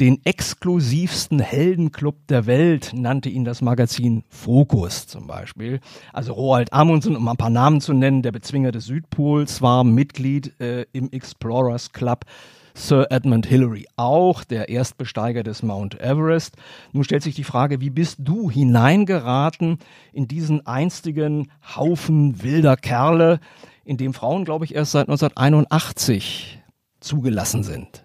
[0.00, 5.80] Den exklusivsten Heldenclub der Welt nannte ihn das Magazin Focus zum Beispiel.
[6.14, 10.58] Also Roald Amundsen, um ein paar Namen zu nennen, der Bezwinger des Südpols, war Mitglied
[10.58, 12.24] äh, im Explorers Club.
[12.72, 16.56] Sir Edmund Hillary auch, der Erstbesteiger des Mount Everest.
[16.92, 19.80] Nun stellt sich die Frage, wie bist du hineingeraten
[20.14, 23.38] in diesen einstigen Haufen wilder Kerle,
[23.84, 26.62] in dem Frauen, glaube ich, erst seit 1981
[27.00, 28.04] zugelassen sind?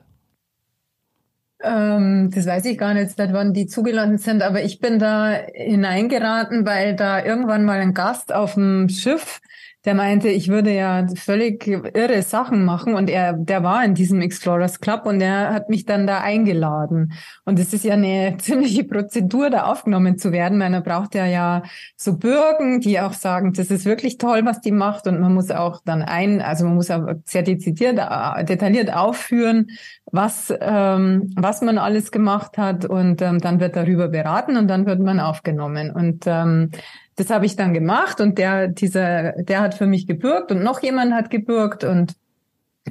[1.66, 5.32] Ähm, das weiß ich gar nicht, seit wann die zugelassen sind, aber ich bin da
[5.54, 9.42] hineingeraten, weil da irgendwann mal ein Gast auf dem Schiff
[9.86, 14.22] der meinte, ich würde ja völlig irre Sachen machen und er, der war in diesem
[14.22, 17.14] Explorers Club und er hat mich dann da eingeladen.
[17.46, 21.26] Und es ist ja eine ziemliche Prozedur, da aufgenommen zu werden, weil man braucht ja
[21.26, 21.62] ja
[21.96, 25.52] so Bürgen, die auch sagen, das ist wirklich toll, was die macht und man muss
[25.52, 29.68] auch dann ein, also man muss auch sehr dezidiert, äh, detailliert aufführen,
[30.12, 34.86] was, ähm, was man alles gemacht hat und ähm, dann wird darüber beraten und dann
[34.86, 35.92] wird man aufgenommen.
[35.92, 36.72] Und ähm,
[37.16, 40.82] das habe ich dann gemacht und der, dieser, der hat für mich gebürgt und noch
[40.82, 42.14] jemand hat gebürgt und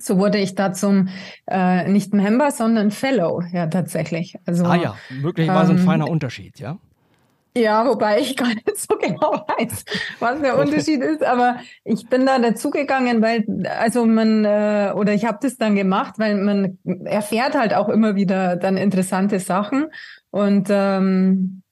[0.01, 1.09] so wurde ich da zum
[1.47, 4.37] äh, nicht Member, sondern Fellow, ja tatsächlich.
[4.45, 6.79] Also, ah ja, möglicherweise ähm, ein feiner Unterschied, ja?
[7.57, 9.85] Ja, wobei ich gar nicht so genau weiß,
[10.18, 13.47] was der Unterschied ist, aber ich bin da dazugegangen, weil,
[13.79, 18.16] also man, äh, oder ich habe das dann gemacht, weil man erfährt halt auch immer
[18.16, 19.87] wieder dann interessante Sachen
[20.31, 21.62] und ähm,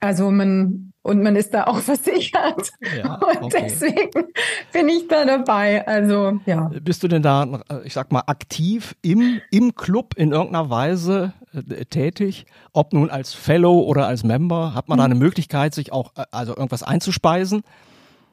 [0.00, 2.72] also man und man ist da auch versichert.
[2.96, 3.64] Ja, und okay.
[3.64, 4.28] deswegen
[4.72, 5.86] bin ich da dabei.
[5.86, 6.70] Also, ja.
[6.80, 11.84] Bist du denn da, ich sag mal, aktiv im, im Club in irgendeiner Weise äh,
[11.84, 12.46] tätig?
[12.72, 14.74] Ob nun als Fellow oder als Member?
[14.74, 15.00] Hat man mhm.
[15.00, 17.62] da eine Möglichkeit, sich auch, äh, also irgendwas einzuspeisen?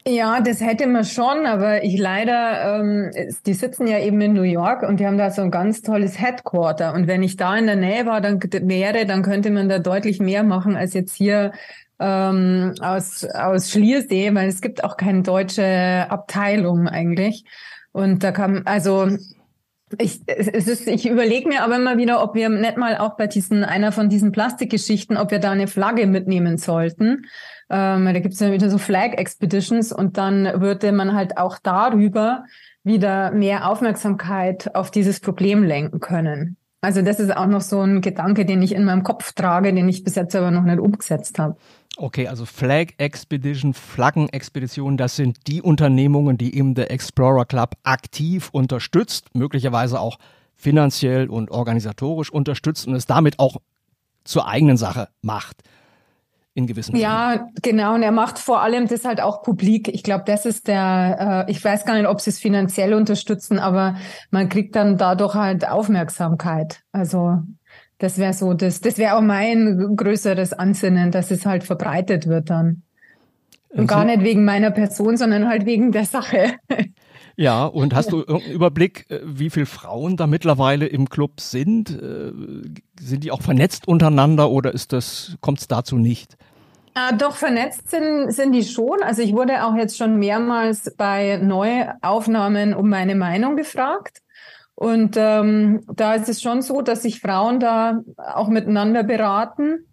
[0.08, 3.12] Ja, das hätte man schon, aber ich leider, ähm,
[3.46, 6.20] die sitzen ja eben in New York und die haben da so ein ganz tolles
[6.20, 6.94] Headquarter.
[6.94, 10.20] Und wenn ich da in der Nähe war, dann wäre, dann könnte man da deutlich
[10.20, 11.52] mehr machen als jetzt hier
[12.00, 17.44] ähm, aus, aus Schliersee, weil es gibt auch keine deutsche Abteilung eigentlich.
[17.92, 19.10] Und da kam, also
[19.98, 23.28] ich, es ist, ich überlege mir aber immer wieder, ob wir nicht mal auch bei
[23.28, 27.26] diesen, einer von diesen Plastikgeschichten, ob wir da eine Flagge mitnehmen sollten.
[27.70, 31.58] Ähm, da gibt es ja wieder so Flag Expeditions und dann würde man halt auch
[31.62, 32.46] darüber
[32.84, 36.58] wieder mehr Aufmerksamkeit auf dieses Problem lenken können.
[36.82, 39.90] Also das ist auch noch so ein Gedanke, den ich in meinem Kopf trage, den
[39.90, 41.58] ich bis jetzt aber noch nicht umgesetzt habe.
[42.02, 48.50] Okay, also Flag Expedition, Flaggenexpedition, das sind die Unternehmungen, die eben der Explorer Club aktiv
[48.54, 50.18] unterstützt, möglicherweise auch
[50.56, 53.58] finanziell und organisatorisch unterstützt und es damit auch
[54.24, 55.58] zur eigenen Sache macht.
[56.54, 57.54] In gewissen Ja, Fällen.
[57.62, 57.96] genau.
[57.96, 59.88] Und er macht vor allem das halt auch publik.
[59.90, 63.60] Ich glaube, das ist der, äh, ich weiß gar nicht, ob sie es finanziell unterstützen,
[63.60, 63.96] aber
[64.32, 66.82] man kriegt dann dadurch halt Aufmerksamkeit.
[66.92, 67.44] Also
[68.00, 72.50] das wäre so, das, das wäre auch mein größeres Ansinnen, dass es halt verbreitet wird
[72.50, 72.84] dann.
[73.70, 76.56] Und gar nicht wegen meiner Person, sondern halt wegen der Sache.
[77.36, 81.90] Ja, und hast du irgendeinen Überblick, äh, wie viele Frauen da mittlerweile im Club sind?
[81.90, 82.34] Äh,
[83.00, 86.36] sind die auch vernetzt untereinander oder ist das, kommt es dazu nicht?
[86.96, 89.02] Äh, doch, vernetzt sind, sind die schon.
[89.04, 94.20] Also ich wurde auch jetzt schon mehrmals bei Neuaufnahmen um meine Meinung gefragt.
[94.80, 99.88] Und ähm, da ist es schon so, dass sich Frauen da auch miteinander beraten.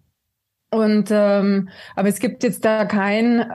[0.70, 3.51] Und ähm, aber es gibt jetzt da keinen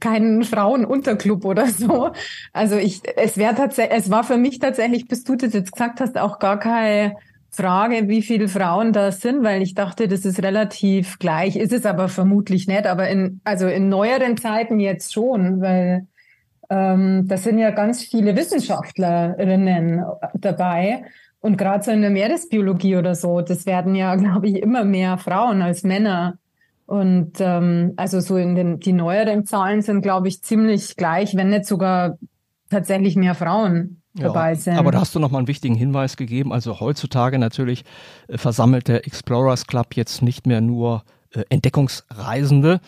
[0.00, 2.10] keinen Frauenunterclub oder so.
[2.52, 6.00] Also ich, es wäre tatsächlich, es war für mich tatsächlich, bis du das jetzt gesagt
[6.00, 7.14] hast, auch gar keine
[7.50, 11.54] Frage, wie viele Frauen da sind, weil ich dachte, das ist relativ gleich.
[11.54, 12.86] Ist es aber vermutlich nicht.
[12.86, 16.08] Aber in also in neueren Zeiten jetzt schon, weil
[16.70, 20.04] ähm, da sind ja ganz viele Wissenschaftlerinnen
[20.34, 21.04] dabei.
[21.40, 25.18] Und gerade so in der Meeresbiologie oder so, das werden ja, glaube ich, immer mehr
[25.18, 26.38] Frauen als Männer.
[26.86, 31.50] Und ähm, also so in den die neueren Zahlen sind, glaube ich, ziemlich gleich, wenn
[31.50, 32.18] nicht sogar
[32.70, 34.76] tatsächlich mehr Frauen ja, dabei sind.
[34.76, 36.52] Aber da hast du noch mal einen wichtigen Hinweis gegeben.
[36.52, 37.84] Also heutzutage natürlich
[38.28, 41.04] äh, versammelt der Explorers Club jetzt nicht mehr nur
[41.34, 42.80] äh, Entdeckungsreisende,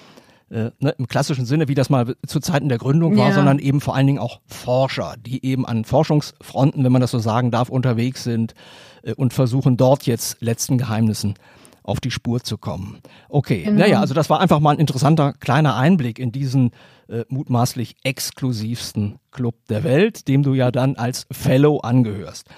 [0.51, 3.34] äh, ne, im klassischen Sinne, wie das mal zu Zeiten der Gründung war, ja.
[3.34, 7.18] sondern eben vor allen Dingen auch Forscher, die eben an Forschungsfronten, wenn man das so
[7.18, 8.55] sagen darf, unterwegs sind
[9.03, 11.34] äh, und versuchen dort jetzt letzten Geheimnissen
[11.82, 12.99] auf die Spur zu kommen.
[13.28, 13.80] Okay, genau.
[13.80, 16.70] naja, also das war einfach mal ein interessanter kleiner Einblick in diesen
[17.09, 22.49] äh, mutmaßlich exklusivsten Club der Welt, dem du ja dann als Fellow angehörst.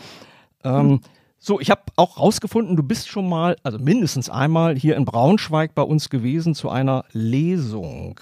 [0.62, 1.00] Ähm, mhm.
[1.48, 5.76] So, ich habe auch rausgefunden, du bist schon mal, also mindestens einmal hier in Braunschweig
[5.76, 8.18] bei uns gewesen zu einer Lesung.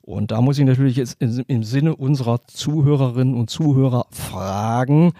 [0.00, 5.12] Und da muss ich natürlich jetzt im Sinne unserer Zuhörerinnen und Zuhörer fragen,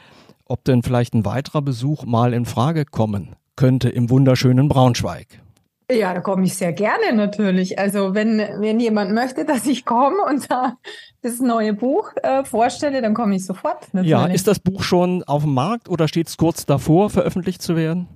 [0.47, 5.43] ob denn vielleicht ein weiterer Besuch mal in Frage kommen könnte im wunderschönen Braunschweig.
[5.91, 7.79] Ja, da komme ich sehr gerne natürlich.
[7.79, 10.77] Also wenn, wenn jemand möchte, dass ich komme und da
[11.23, 13.93] das neue Buch äh, vorstelle, dann komme ich sofort.
[13.93, 14.11] Natürlich.
[14.11, 17.77] Ja, ist das Buch schon auf dem Markt oder steht es kurz davor, veröffentlicht zu
[17.77, 18.09] werden?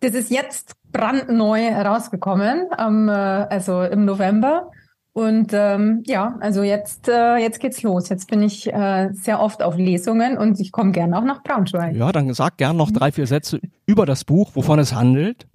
[0.00, 4.70] Das ist jetzt brandneu herausgekommen, ähm, also im November.
[5.16, 8.10] Und ähm, ja, also jetzt, äh, jetzt geht's los.
[8.10, 11.96] Jetzt bin ich äh, sehr oft auf Lesungen und ich komme gerne auch nach Braunschweig.
[11.96, 15.46] Ja, dann sag gern noch drei, vier Sätze über das Buch, wovon es handelt.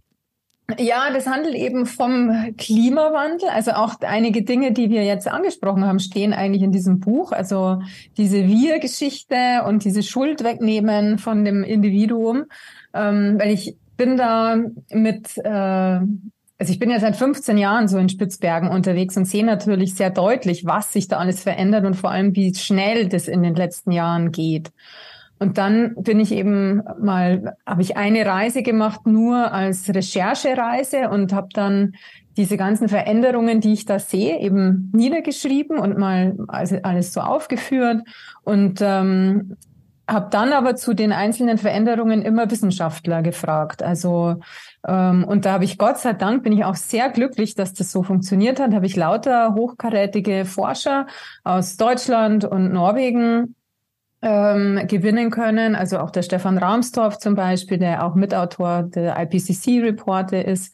[0.80, 3.50] Ja, das handelt eben vom Klimawandel.
[3.50, 7.32] Also auch einige Dinge, die wir jetzt angesprochen haben, stehen eigentlich in diesem Buch.
[7.32, 7.82] Also
[8.18, 12.46] diese Wir-Geschichte und diese Schuld wegnehmen von dem Individuum.
[12.94, 14.58] Ähm, weil ich bin da
[14.92, 19.46] mit, äh, also ich bin ja seit 15 Jahren so in Spitzbergen unterwegs und sehe
[19.46, 23.44] natürlich sehr deutlich, was sich da alles verändert und vor allem, wie schnell das in
[23.44, 24.72] den letzten Jahren geht.
[25.42, 31.34] Und dann bin ich eben mal, habe ich eine Reise gemacht, nur als Recherchereise und
[31.34, 31.96] habe dann
[32.38, 38.04] diese ganzen Veränderungen, die ich da sehe, eben niedergeschrieben und mal alles so aufgeführt
[38.44, 39.58] und ähm,
[40.08, 43.82] habe dann aber zu den einzelnen Veränderungen immer Wissenschaftler gefragt.
[43.82, 44.36] Also
[44.88, 47.92] ähm, und da habe ich Gott sei Dank bin ich auch sehr glücklich, dass das
[47.92, 48.76] so funktioniert hat.
[48.76, 51.08] Habe ich lauter hochkarätige Forscher
[51.44, 53.56] aus Deutschland und Norwegen
[54.22, 55.76] ähm, gewinnen können.
[55.76, 60.74] Also auch der Stefan Rahmstorff zum Beispiel, der auch Mitautor der IPCC-Reporte ist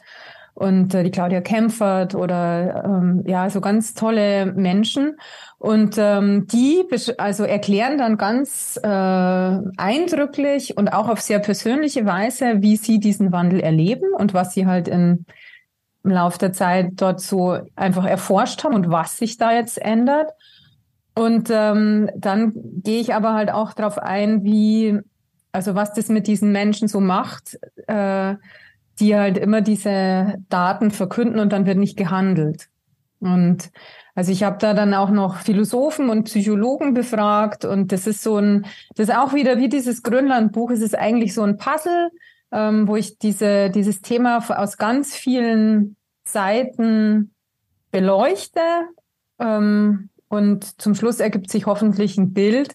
[0.58, 5.18] und äh, die Claudia Kempfert oder ähm, ja, so ganz tolle Menschen.
[5.60, 6.84] Und ähm, die
[7.18, 13.32] also erklären dann ganz äh, eindrücklich und auch auf sehr persönliche Weise, wie sie diesen
[13.32, 15.26] Wandel erleben und was sie halt in,
[16.04, 20.32] im Laufe der Zeit dort so einfach erforscht haben und was sich da jetzt ändert.
[21.18, 22.54] Und ähm, dann
[22.84, 25.00] gehe ich aber halt auch darauf ein, wie,
[25.52, 27.58] also was das mit diesen Menschen so macht,
[27.88, 28.36] äh,
[29.00, 32.68] die halt immer diese Daten verkünden und dann wird nicht gehandelt.
[33.20, 33.72] Und
[34.14, 38.38] also ich habe da dann auch noch Philosophen und Psychologen befragt und das ist so
[38.38, 42.12] ein, das ist auch wieder wie dieses Grönland-Buch, es ist eigentlich so ein Puzzle,
[42.52, 45.96] ähm, wo ich diese, dieses Thema aus ganz vielen
[46.26, 47.34] Seiten
[47.90, 48.62] beleuchte.
[49.40, 52.74] Ähm, und zum Schluss ergibt sich hoffentlich ein Bild,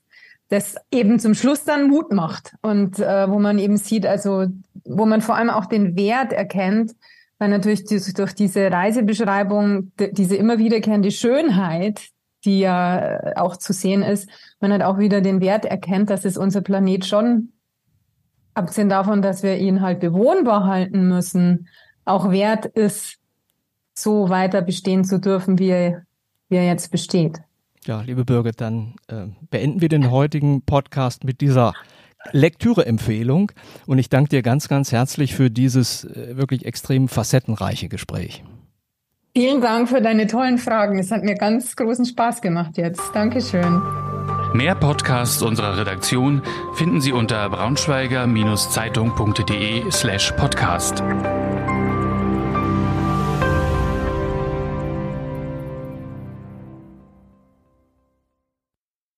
[0.49, 4.47] das eben zum Schluss dann Mut macht und äh, wo man eben sieht, also
[4.85, 6.93] wo man vor allem auch den Wert erkennt,
[7.39, 12.09] weil natürlich durch diese Reisebeschreibung diese immer wiederkehrende Schönheit,
[12.45, 14.29] die ja auch zu sehen ist,
[14.61, 17.53] man hat auch wieder den Wert erkennt, dass es unser Planet schon,
[18.55, 21.69] abgesehen davon, dass wir ihn halt bewohnbar halten müssen,
[22.05, 23.19] auch wert ist,
[23.95, 26.03] so weiter bestehen zu dürfen, wie er
[26.53, 27.41] wie er jetzt besteht.
[27.85, 31.73] Ja, liebe Birgit, dann äh, beenden wir den heutigen Podcast mit dieser
[32.31, 33.51] Lektüreempfehlung
[33.87, 38.45] und ich danke dir ganz, ganz herzlich für dieses äh, wirklich extrem facettenreiche Gespräch.
[39.35, 40.97] Vielen Dank für deine tollen Fragen.
[40.99, 43.01] Es hat mir ganz großen Spaß gemacht jetzt.
[43.15, 43.83] Dankeschön.
[44.53, 46.43] Mehr Podcasts unserer Redaktion
[46.75, 51.03] finden Sie unter braunschweiger-zeitung.de slash podcast.